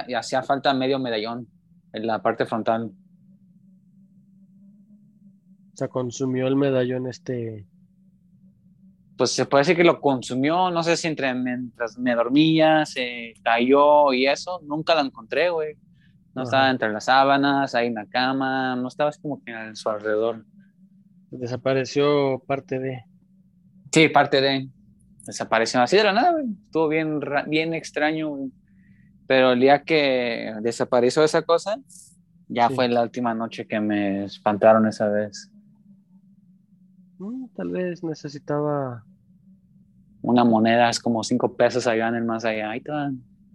y 0.08 0.14
hacía 0.14 0.44
falta 0.44 0.74
medio 0.74 1.00
medallón 1.00 1.48
en 1.94 2.06
la 2.06 2.22
parte 2.22 2.46
frontal. 2.46 2.92
O 5.74 5.78
sea, 5.78 5.88
consumió 5.88 6.48
el 6.48 6.58
medallón 6.58 7.08
este 7.08 7.66
pues 9.18 9.32
se 9.32 9.46
puede 9.46 9.62
decir 9.62 9.76
que 9.76 9.84
lo 9.84 10.00
consumió, 10.00 10.70
no 10.70 10.84
sé 10.84 10.96
si 10.96 11.08
entre 11.08 11.34
mientras 11.34 11.98
me 11.98 12.14
dormía, 12.14 12.86
se 12.86 13.34
cayó 13.44 14.14
y 14.14 14.28
eso, 14.28 14.62
nunca 14.64 14.94
lo 14.94 15.02
encontré, 15.02 15.50
güey. 15.50 15.76
No 16.36 16.44
estaba 16.44 16.70
entre 16.70 16.94
las 16.94 17.06
sábanas, 17.06 17.74
ahí 17.74 17.88
en 17.88 17.96
la 17.96 18.06
cama, 18.06 18.76
no 18.76 18.88
estaba 18.88 19.10
así 19.10 19.20
como 19.20 19.44
que 19.44 19.52
a 19.52 19.74
su 19.74 19.90
alrededor. 19.90 20.46
Desapareció 21.32 22.44
parte 22.46 22.78
de. 22.78 23.06
Sí, 23.92 24.08
parte 24.10 24.40
de. 24.40 24.70
Desapareció 25.26 25.82
así 25.82 25.98
de 25.98 26.04
la 26.04 26.14
nada, 26.14 26.34
güey. 26.34 26.46
Estuvo 26.66 26.88
bien, 26.88 27.20
bien 27.48 27.74
extraño, 27.74 28.52
Pero 29.26 29.54
el 29.54 29.60
día 29.60 29.82
que 29.82 30.54
desapareció 30.62 31.24
esa 31.24 31.42
cosa, 31.42 31.80
ya 32.48 32.70
fue 32.70 32.88
la 32.88 33.02
última 33.02 33.34
noche 33.34 33.66
que 33.66 33.80
me 33.80 34.26
espantaron 34.26 34.86
esa 34.86 35.08
vez. 35.08 35.52
Mm, 37.18 37.48
tal 37.56 37.70
vez 37.70 38.04
necesitaba 38.04 39.07
una 40.28 40.44
moneda, 40.44 40.90
es 40.90 41.00
como 41.00 41.24
cinco 41.24 41.56
pesos 41.56 41.88
allá 41.88 42.10
en 42.10 42.16
el 42.16 42.26
más 42.26 42.44
allá. 42.44 42.72
Ahí 42.72 42.84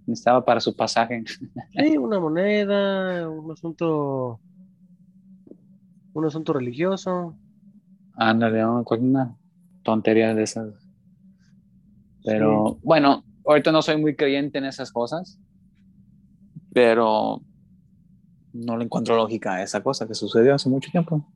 necesitaba 0.06 0.44
para 0.44 0.60
su 0.60 0.74
pasaje. 0.74 1.22
Sí, 1.76 1.96
una 1.96 2.18
moneda, 2.18 3.28
un 3.28 3.50
asunto, 3.50 4.40
un 6.14 6.24
asunto 6.24 6.52
religioso. 6.52 7.36
Ándale, 8.14 8.64
una 8.64 9.36
tontería 9.82 10.34
de 10.34 10.42
esas. 10.42 10.74
Pero 12.24 12.78
bueno, 12.82 13.24
ahorita 13.46 13.72
no 13.72 13.82
soy 13.82 14.00
muy 14.00 14.16
creyente 14.16 14.58
en 14.58 14.64
esas 14.64 14.92
cosas, 14.92 15.38
pero 16.72 17.42
no 18.52 18.76
le 18.76 18.84
encuentro 18.84 19.16
lógica 19.16 19.54
a 19.54 19.62
esa 19.62 19.82
cosa 19.82 20.06
que 20.06 20.14
sucedió 20.14 20.54
hace 20.54 20.68
mucho 20.68 20.90
tiempo. 20.90 21.26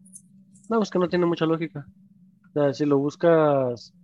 No, 0.68 0.82
es 0.82 0.90
que 0.90 0.98
no 0.98 1.08
tiene 1.08 1.26
mucha 1.26 1.44
lógica. 1.44 1.86
O 2.48 2.52
sea, 2.52 2.72
si 2.72 2.86
lo 2.86 2.98
buscas, 2.98 3.94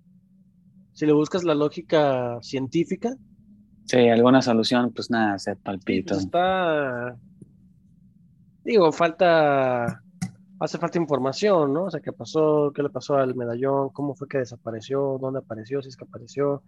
si 0.92 1.06
le 1.06 1.12
buscas 1.12 1.44
la 1.44 1.54
lógica 1.54 2.38
científica, 2.42 3.10
Sí, 3.84 4.08
alguna 4.08 4.40
solución, 4.42 4.92
pues 4.94 5.10
nada, 5.10 5.38
se 5.38 5.56
palpito. 5.56 6.14
pues 6.14 6.24
está. 6.24 7.16
Digo, 8.64 8.92
falta. 8.92 10.02
Hace 10.60 10.78
falta 10.78 10.98
información, 10.98 11.72
¿no? 11.72 11.84
O 11.84 11.90
sea, 11.90 12.00
¿qué 12.00 12.12
pasó? 12.12 12.72
¿Qué 12.72 12.82
le 12.82 12.90
pasó 12.90 13.16
al 13.16 13.34
medallón? 13.34 13.90
¿Cómo 13.90 14.14
fue 14.14 14.28
que 14.28 14.38
desapareció? 14.38 15.18
¿Dónde 15.20 15.40
apareció? 15.40 15.82
Si 15.82 15.88
es 15.88 15.96
que 15.96 16.04
apareció. 16.04 16.62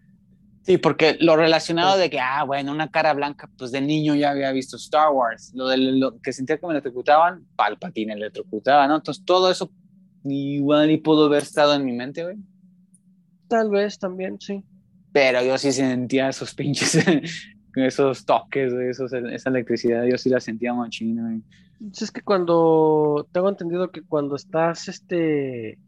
Sí, 0.63 0.79
porque 0.79 1.17
lo 1.21 1.37
relacionado 1.37 1.97
de 1.97 2.11
que, 2.11 2.19
ah, 2.19 2.43
bueno, 2.43 2.73
una 2.73 2.91
cara 2.91 3.13
blanca, 3.15 3.49
pues 3.57 3.71
de 3.71 3.81
niño 3.81 4.17
ya 4.17 4.31
había 4.31 4.51
visto 4.51 4.77
Star 4.77 5.13
Wars. 5.13 5.53
Lo 5.55 5.69
de 5.69 5.77
lo 5.77 6.19
que 6.21 6.33
sentía 6.33 6.59
que 6.59 6.67
me 6.67 6.73
electrocutaban, 6.73 7.47
Palpatine 7.55 8.15
electrocutaba, 8.15 8.89
¿no? 8.89 8.97
Entonces 8.97 9.25
todo 9.25 9.51
eso 9.51 9.71
igual 10.25 10.91
y 10.91 10.97
pudo 10.97 11.27
haber 11.27 11.43
estado 11.45 11.75
en 11.75 11.85
mi 11.85 11.93
mente, 11.93 12.25
güey. 12.25 12.37
Tal 13.49 13.71
vez 13.71 13.99
también, 13.99 14.39
sí. 14.41 14.63
Pero 15.13 15.43
yo 15.45 15.57
sí 15.59 15.73
sentía 15.73 16.29
esos 16.29 16.55
pinches, 16.55 16.99
esos 17.77 18.25
toques, 18.25 18.73
esos, 18.73 19.13
esa 19.13 19.51
electricidad, 19.51 20.05
yo 20.05 20.19
sí 20.19 20.29
la 20.29 20.41
sentía 20.41 20.75
machina. 20.75 21.41
Pues 21.79 22.03
Es 22.03 22.11
que 22.11 22.23
cuando. 22.23 23.29
Tengo 23.33 23.49
entendido 23.49 23.91
que 23.91 24.03
cuando 24.03 24.37
estás, 24.37 24.89
este. 24.89 25.79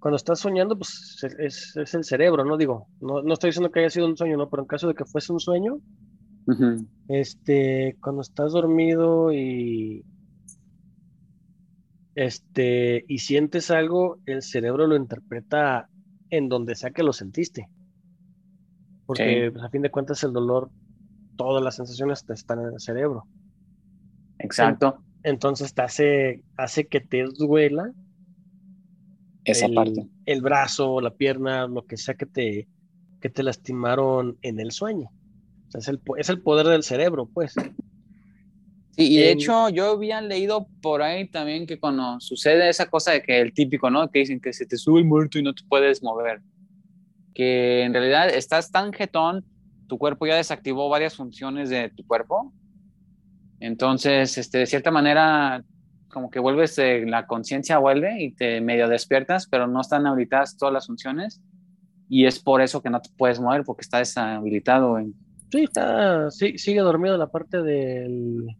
Cuando 0.00 0.16
estás 0.16 0.38
soñando, 0.38 0.78
pues 0.78 1.24
es, 1.38 1.76
es 1.76 1.94
el 1.94 2.04
cerebro, 2.04 2.44
¿no? 2.44 2.56
Digo, 2.56 2.86
no, 3.00 3.20
no 3.22 3.32
estoy 3.32 3.48
diciendo 3.48 3.72
que 3.72 3.80
haya 3.80 3.90
sido 3.90 4.06
un 4.06 4.16
sueño, 4.16 4.36
¿no? 4.36 4.48
Pero 4.48 4.62
en 4.62 4.68
caso 4.68 4.86
de 4.86 4.94
que 4.94 5.04
fuese 5.04 5.32
un 5.32 5.40
sueño, 5.40 5.80
Ujú. 6.48 6.86
Este, 7.08 7.96
cuando 8.00 8.22
estás 8.22 8.52
dormido 8.52 9.32
y 9.32 10.02
este 12.14 13.04
y 13.06 13.18
sientes 13.18 13.70
algo, 13.70 14.18
el 14.24 14.42
cerebro 14.42 14.86
lo 14.86 14.96
interpreta 14.96 15.90
en 16.30 16.48
donde 16.48 16.74
sea 16.74 16.90
que 16.90 17.02
lo 17.02 17.12
sentiste. 17.12 17.68
Porque 19.06 19.46
Sí. 19.46 19.50
pues, 19.50 19.64
a 19.64 19.70
fin 19.70 19.82
de 19.82 19.90
cuentas 19.90 20.22
el 20.24 20.32
dolor, 20.32 20.70
todas 21.36 21.62
las 21.62 21.76
sensaciones 21.76 22.24
te 22.24 22.34
están 22.34 22.60
en 22.60 22.72
el 22.74 22.80
cerebro. 22.80 23.26
Exacto, 24.38 25.02
Entonces 25.22 25.74
te 25.74 25.82
hace, 25.82 26.42
hace 26.56 26.86
que 26.86 27.00
te 27.00 27.24
duela 27.24 27.92
esa 29.44 29.66
el, 29.66 29.74
parte. 29.74 30.08
el 30.26 30.42
brazo, 30.42 31.00
la 31.00 31.10
pierna, 31.14 31.66
lo 31.66 31.86
que 31.86 31.96
sea 31.96 32.14
que 32.14 32.26
te, 32.26 32.68
que 33.20 33.30
te 33.30 33.42
lastimaron 33.42 34.38
en 34.42 34.60
el 34.60 34.70
sueño. 34.70 35.10
O 35.68 35.70
sea, 35.70 35.80
es 35.80 35.88
el, 35.88 36.00
es 36.18 36.28
el 36.28 36.40
poder 36.40 36.66
del 36.66 36.82
cerebro, 36.82 37.26
pues. 37.26 37.54
Sí, 38.98 39.14
y 39.14 39.18
de 39.18 39.30
hecho 39.30 39.68
yo 39.68 39.92
había 39.92 40.20
leído 40.20 40.66
por 40.82 41.02
ahí 41.02 41.28
también 41.28 41.68
que 41.68 41.78
cuando 41.78 42.18
sucede 42.18 42.68
esa 42.68 42.90
cosa 42.90 43.12
de 43.12 43.22
que 43.22 43.40
el 43.40 43.52
típico, 43.52 43.90
¿no? 43.90 44.10
Que 44.10 44.18
dicen 44.18 44.40
que 44.40 44.52
se 44.52 44.66
te 44.66 44.76
sube 44.76 44.98
el 44.98 45.06
muerto 45.06 45.38
y 45.38 45.42
no 45.44 45.54
te 45.54 45.62
puedes 45.68 46.02
mover. 46.02 46.40
Que 47.32 47.84
en 47.84 47.92
realidad 47.92 48.28
estás 48.28 48.72
tan 48.72 48.92
jetón, 48.92 49.44
tu 49.86 49.98
cuerpo 49.98 50.26
ya 50.26 50.34
desactivó 50.34 50.88
varias 50.88 51.14
funciones 51.14 51.70
de 51.70 51.90
tu 51.90 52.04
cuerpo. 52.08 52.52
Entonces, 53.60 54.36
este, 54.36 54.58
de 54.58 54.66
cierta 54.66 54.90
manera, 54.90 55.62
como 56.08 56.28
que 56.28 56.40
vuelves, 56.40 56.76
eh, 56.78 57.04
la 57.06 57.28
conciencia 57.28 57.78
vuelve 57.78 58.20
y 58.20 58.32
te 58.32 58.60
medio 58.60 58.88
despiertas, 58.88 59.46
pero 59.46 59.68
no 59.68 59.80
están 59.80 60.08
habilitadas 60.08 60.56
todas 60.56 60.74
las 60.74 60.88
funciones. 60.88 61.40
Y 62.08 62.26
es 62.26 62.40
por 62.40 62.62
eso 62.62 62.82
que 62.82 62.90
no 62.90 63.00
te 63.00 63.10
puedes 63.16 63.38
mover, 63.38 63.62
porque 63.62 63.82
está 63.82 63.98
deshabilitado. 63.98 64.98
Sí, 65.52 65.62
está, 65.62 66.32
sí, 66.32 66.58
sigue 66.58 66.80
dormido 66.80 67.16
la 67.16 67.28
parte 67.28 67.62
del, 67.62 68.56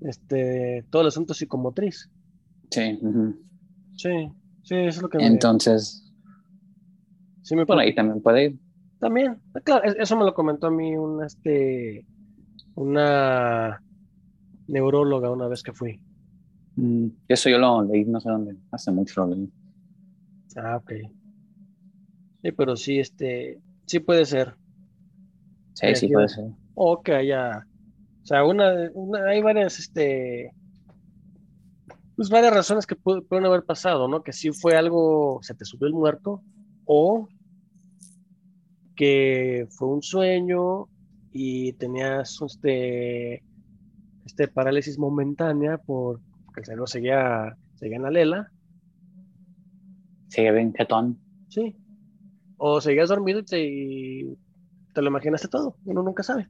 este, 0.00 0.86
todo 0.90 1.02
el 1.02 1.08
asunto 1.08 1.34
psicomotriz. 1.34 2.10
Sí. 2.70 2.98
Sí, 3.92 4.08
sí, 4.62 4.74
eso 4.76 4.88
es 4.98 5.02
lo 5.02 5.08
que 5.08 5.20
me, 5.20 5.46
Entonces, 5.46 6.10
sí 7.42 7.56
me 7.56 7.66
por 7.66 7.78
ahí 7.78 7.94
también 7.94 8.22
puede 8.22 8.44
ir. 8.44 8.60
También, 8.98 9.42
ah, 9.54 9.60
claro, 9.60 9.84
es- 9.84 9.96
eso 9.98 10.16
me 10.16 10.24
lo 10.24 10.34
comentó 10.34 10.66
a 10.68 10.70
mí 10.70 10.96
una, 10.96 11.26
este, 11.26 12.06
una 12.74 13.82
neuróloga 14.68 15.30
una 15.32 15.48
vez 15.48 15.62
que 15.64 15.72
fui. 15.74 16.00
Mm, 16.76 17.08
Eso 17.28 17.48
yo 17.50 17.58
lo 17.58 17.82
leí, 17.84 18.04
no 18.04 18.20
sé 18.20 18.28
dónde, 18.30 18.56
hace 18.72 18.90
mucho 18.90 19.20
lo 19.26 19.34
leí. 19.34 19.52
Ah, 20.56 20.76
ok. 20.76 20.92
Sí, 22.42 22.52
pero 22.52 22.76
sí, 22.76 22.98
este, 23.00 23.62
sí 23.86 24.00
puede 24.00 24.24
ser. 24.26 24.56
Sí, 25.72 25.94
sí 25.96 26.08
puede 26.08 26.28
ser. 26.28 26.44
O 26.74 27.02
que 27.02 27.12
haya, 27.14 27.66
sea, 28.30 28.44
una, 28.44 28.90
una- 28.94 29.26
hay 29.30 29.42
varias, 29.42 29.78
este, 29.78 30.54
pues 32.16 32.28
varias 32.28 32.52
razones 32.54 32.86
que 32.86 32.96
pu- 32.96 33.26
pueden 33.26 33.46
haber 33.46 33.64
pasado, 33.64 34.08
¿no? 34.08 34.22
Que 34.22 34.32
sí 34.32 34.50
fue 34.52 34.76
algo, 34.76 35.40
se 35.42 35.54
te 35.54 35.64
subió 35.64 35.86
el 35.88 35.94
muerto, 35.94 36.44
o 36.84 37.28
que 38.96 39.66
fue 39.70 39.88
un 39.88 40.02
sueño 40.02 40.88
y 41.32 41.72
tenías 41.74 42.36
este, 42.46 43.44
este 44.24 44.48
parálisis 44.48 44.98
momentánea 44.98 45.78
por- 45.78 46.22
porque 46.46 46.60
el 46.62 46.66
cerebro 46.66 46.86
seguía, 46.86 47.56
seguía 47.76 47.96
en 47.98 48.02
la 48.04 48.10
lela, 48.10 48.52
Sigue 50.28 50.52
bien 50.52 50.72
jetón. 50.74 51.20
¿sí? 51.48 51.76
O 52.58 52.80
seguías 52.80 53.08
dormido 53.08 53.40
y 53.40 53.44
te, 53.44 54.36
te 54.94 55.02
lo 55.02 55.08
imaginaste 55.08 55.48
todo, 55.48 55.78
uno 55.84 56.02
nunca 56.02 56.22
sabe. 56.22 56.48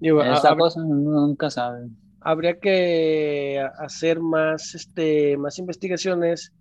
Digo, 0.00 0.20
a- 0.20 0.34
Esta 0.34 0.50
hab- 0.52 0.58
cosa 0.58 0.80
nunca 0.84 1.50
sabe. 1.50 1.88
habría 2.20 2.58
que 2.58 3.60
hacer 3.78 4.20
más, 4.20 4.74
este, 4.74 5.36
más 5.36 5.58
investigaciones, 5.58 6.52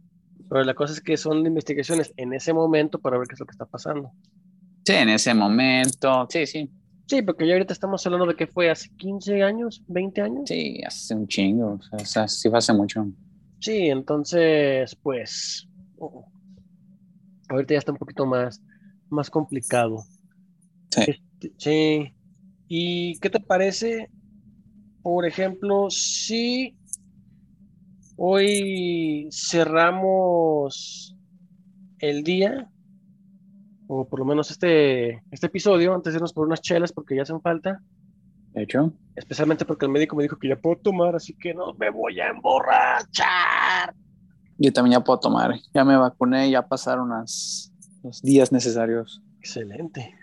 pero 0.50 0.64
la 0.64 0.74
cosa 0.74 0.94
es 0.94 1.02
que 1.02 1.18
son 1.18 1.46
investigaciones 1.46 2.14
en 2.18 2.34
ese 2.34 2.54
momento 2.54 3.00
para 3.00 3.18
ver 3.18 3.28
qué 3.28 3.34
es 3.34 3.40
lo 3.40 3.46
que 3.46 3.52
está 3.52 3.66
pasando. 3.66 4.12
Sí, 4.86 4.94
en 4.94 5.10
ese 5.10 5.34
momento. 5.34 6.28
Sí, 6.30 6.46
sí. 6.46 6.72
Sí, 7.08 7.22
porque 7.22 7.48
ya 7.48 7.54
ahorita 7.54 7.74
estamos 7.74 8.06
hablando 8.06 8.26
de 8.26 8.36
que 8.36 8.48
fue 8.48 8.70
hace 8.70 8.90
15 8.98 9.42
años, 9.44 9.82
20 9.88 10.22
años. 10.22 10.42
Sí, 10.46 10.82
hace 10.86 11.16
un 11.16 11.28
chingo. 11.28 11.74
O 11.74 11.82
sea, 11.82 11.98
o 12.02 12.06
sea, 12.06 12.28
sí 12.28 12.50
fue 12.50 12.58
hace 12.58 12.74
mucho. 12.74 13.06
Sí, 13.60 13.88
entonces, 13.90 14.96
pues, 15.02 15.68
ahorita 17.50 17.74
ya 17.74 17.78
está 17.80 17.92
un 17.92 17.98
poquito 17.98 18.26
más, 18.26 18.62
más 19.10 19.30
complicado. 19.30 20.04
Sí. 20.92 21.02
Este, 21.08 21.54
sí. 21.58 22.14
¿Y 22.68 23.18
qué 23.20 23.30
te 23.30 23.40
parece, 23.40 24.10
por 25.02 25.26
ejemplo, 25.26 25.90
si 25.90 26.76
hoy 28.18 29.30
cerramos 29.32 31.16
el 32.00 32.24
día, 32.24 32.70
o 33.88 34.08
por 34.08 34.20
lo 34.20 34.26
menos 34.26 34.52
este, 34.52 35.24
este 35.32 35.48
episodio, 35.48 35.94
antes 35.94 36.14
de 36.14 36.18
irnos 36.18 36.34
por 36.34 36.46
unas 36.46 36.62
chelas, 36.62 36.92
porque 36.92 37.16
ya 37.16 37.22
hacen 37.22 37.40
falta, 37.42 37.82
De 38.54 38.64
hecho, 38.64 38.92
especialmente 39.16 39.64
porque 39.64 39.86
el 39.86 39.92
médico 39.92 40.16
me 40.16 40.24
dijo 40.24 40.38
que 40.38 40.50
ya 40.50 40.58
puedo 40.58 40.78
tomar, 40.78 41.16
así 41.16 41.34
que 41.36 41.54
no 41.54 41.74
me 41.76 41.90
voy 41.90 42.20
a 42.20 42.28
emborrachar. 42.28 43.96
yo 44.58 44.74
también 44.74 45.00
ya 45.00 45.04
puedo 45.04 45.20
tomar. 45.20 45.56
Ya 45.74 45.86
me 45.86 45.96
vacuné, 45.96 46.52
ya 46.52 46.68
pasaron 46.68 47.10
las, 47.10 47.72
los 48.04 48.22
días 48.22 48.52
necesarios. 48.52 49.22
Excelente. 49.40 50.14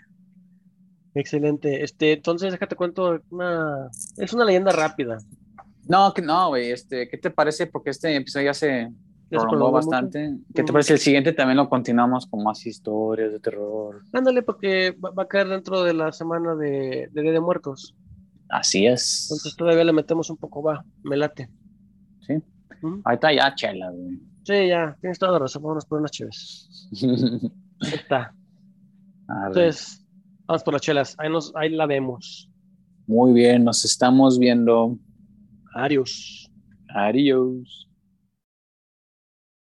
Excelente. 1.15 1.83
Este, 1.83 2.13
entonces, 2.13 2.51
déjate 2.51 2.75
cuento 2.75 3.19
una, 3.31 3.89
es 4.17 4.33
una 4.33 4.45
leyenda 4.45 4.71
rápida. 4.71 5.17
No, 5.87 6.13
que 6.13 6.21
no, 6.21 6.49
güey. 6.49 6.71
Este, 6.71 7.07
¿qué 7.07 7.17
te 7.17 7.31
parece? 7.31 7.67
Porque 7.67 7.89
este 7.91 8.15
episodio 8.15 8.47
ya 8.47 8.53
se 8.53 8.91
prolongó 9.29 9.49
prolongó 9.49 9.77
mucho. 9.77 9.89
bastante. 9.89 10.37
¿Qué 10.53 10.63
te 10.63 10.73
parece 10.73 10.93
el 10.93 10.99
siguiente? 10.99 11.31
También 11.31 11.57
lo 11.57 11.69
continuamos 11.69 12.27
con 12.27 12.43
más 12.43 12.65
historias 12.65 13.31
de 13.31 13.39
terror. 13.39 14.03
Ándale, 14.11 14.41
porque 14.43 14.91
va, 14.91 15.11
va 15.11 15.23
a 15.23 15.27
caer 15.27 15.47
dentro 15.47 15.83
de 15.83 15.93
la 15.93 16.11
semana 16.11 16.53
de, 16.55 17.09
de 17.11 17.21
Día 17.21 17.31
de 17.31 17.39
Muertos. 17.39 17.95
Así 18.49 18.85
es. 18.85 19.23
Entonces 19.29 19.55
todavía 19.55 19.83
le 19.83 19.93
metemos 19.93 20.29
un 20.29 20.37
poco, 20.37 20.61
va, 20.61 20.83
me 21.03 21.17
late. 21.17 21.49
Sí. 22.27 22.35
Ujú. 22.81 23.01
Ahorita 23.05 23.33
ya 23.33 23.55
chela, 23.55 23.89
güey. 23.89 24.19
Sí, 24.43 24.67
ya, 24.67 24.95
tienes 25.01 25.17
toda 25.17 25.31
la 25.31 25.39
razón, 25.39 25.63
vámonos 25.63 25.85
por 25.85 25.99
unas 25.99 26.11
chives. 26.11 26.89
Ahí 27.81 27.93
está. 27.93 28.33
Entonces, 29.27 30.04
vamos 30.47 30.63
por 30.63 30.73
las 30.73 30.81
chelas, 30.81 31.15
ahí, 31.17 31.29
nos, 31.29 31.55
ahí 31.55 31.69
la 31.69 31.85
vemos. 31.85 32.49
Muy 33.07 33.33
bien, 33.33 33.63
nos 33.63 33.85
estamos 33.85 34.39
viendo. 34.39 34.97
Adiós. 35.75 36.49
Adiós. 36.89 37.87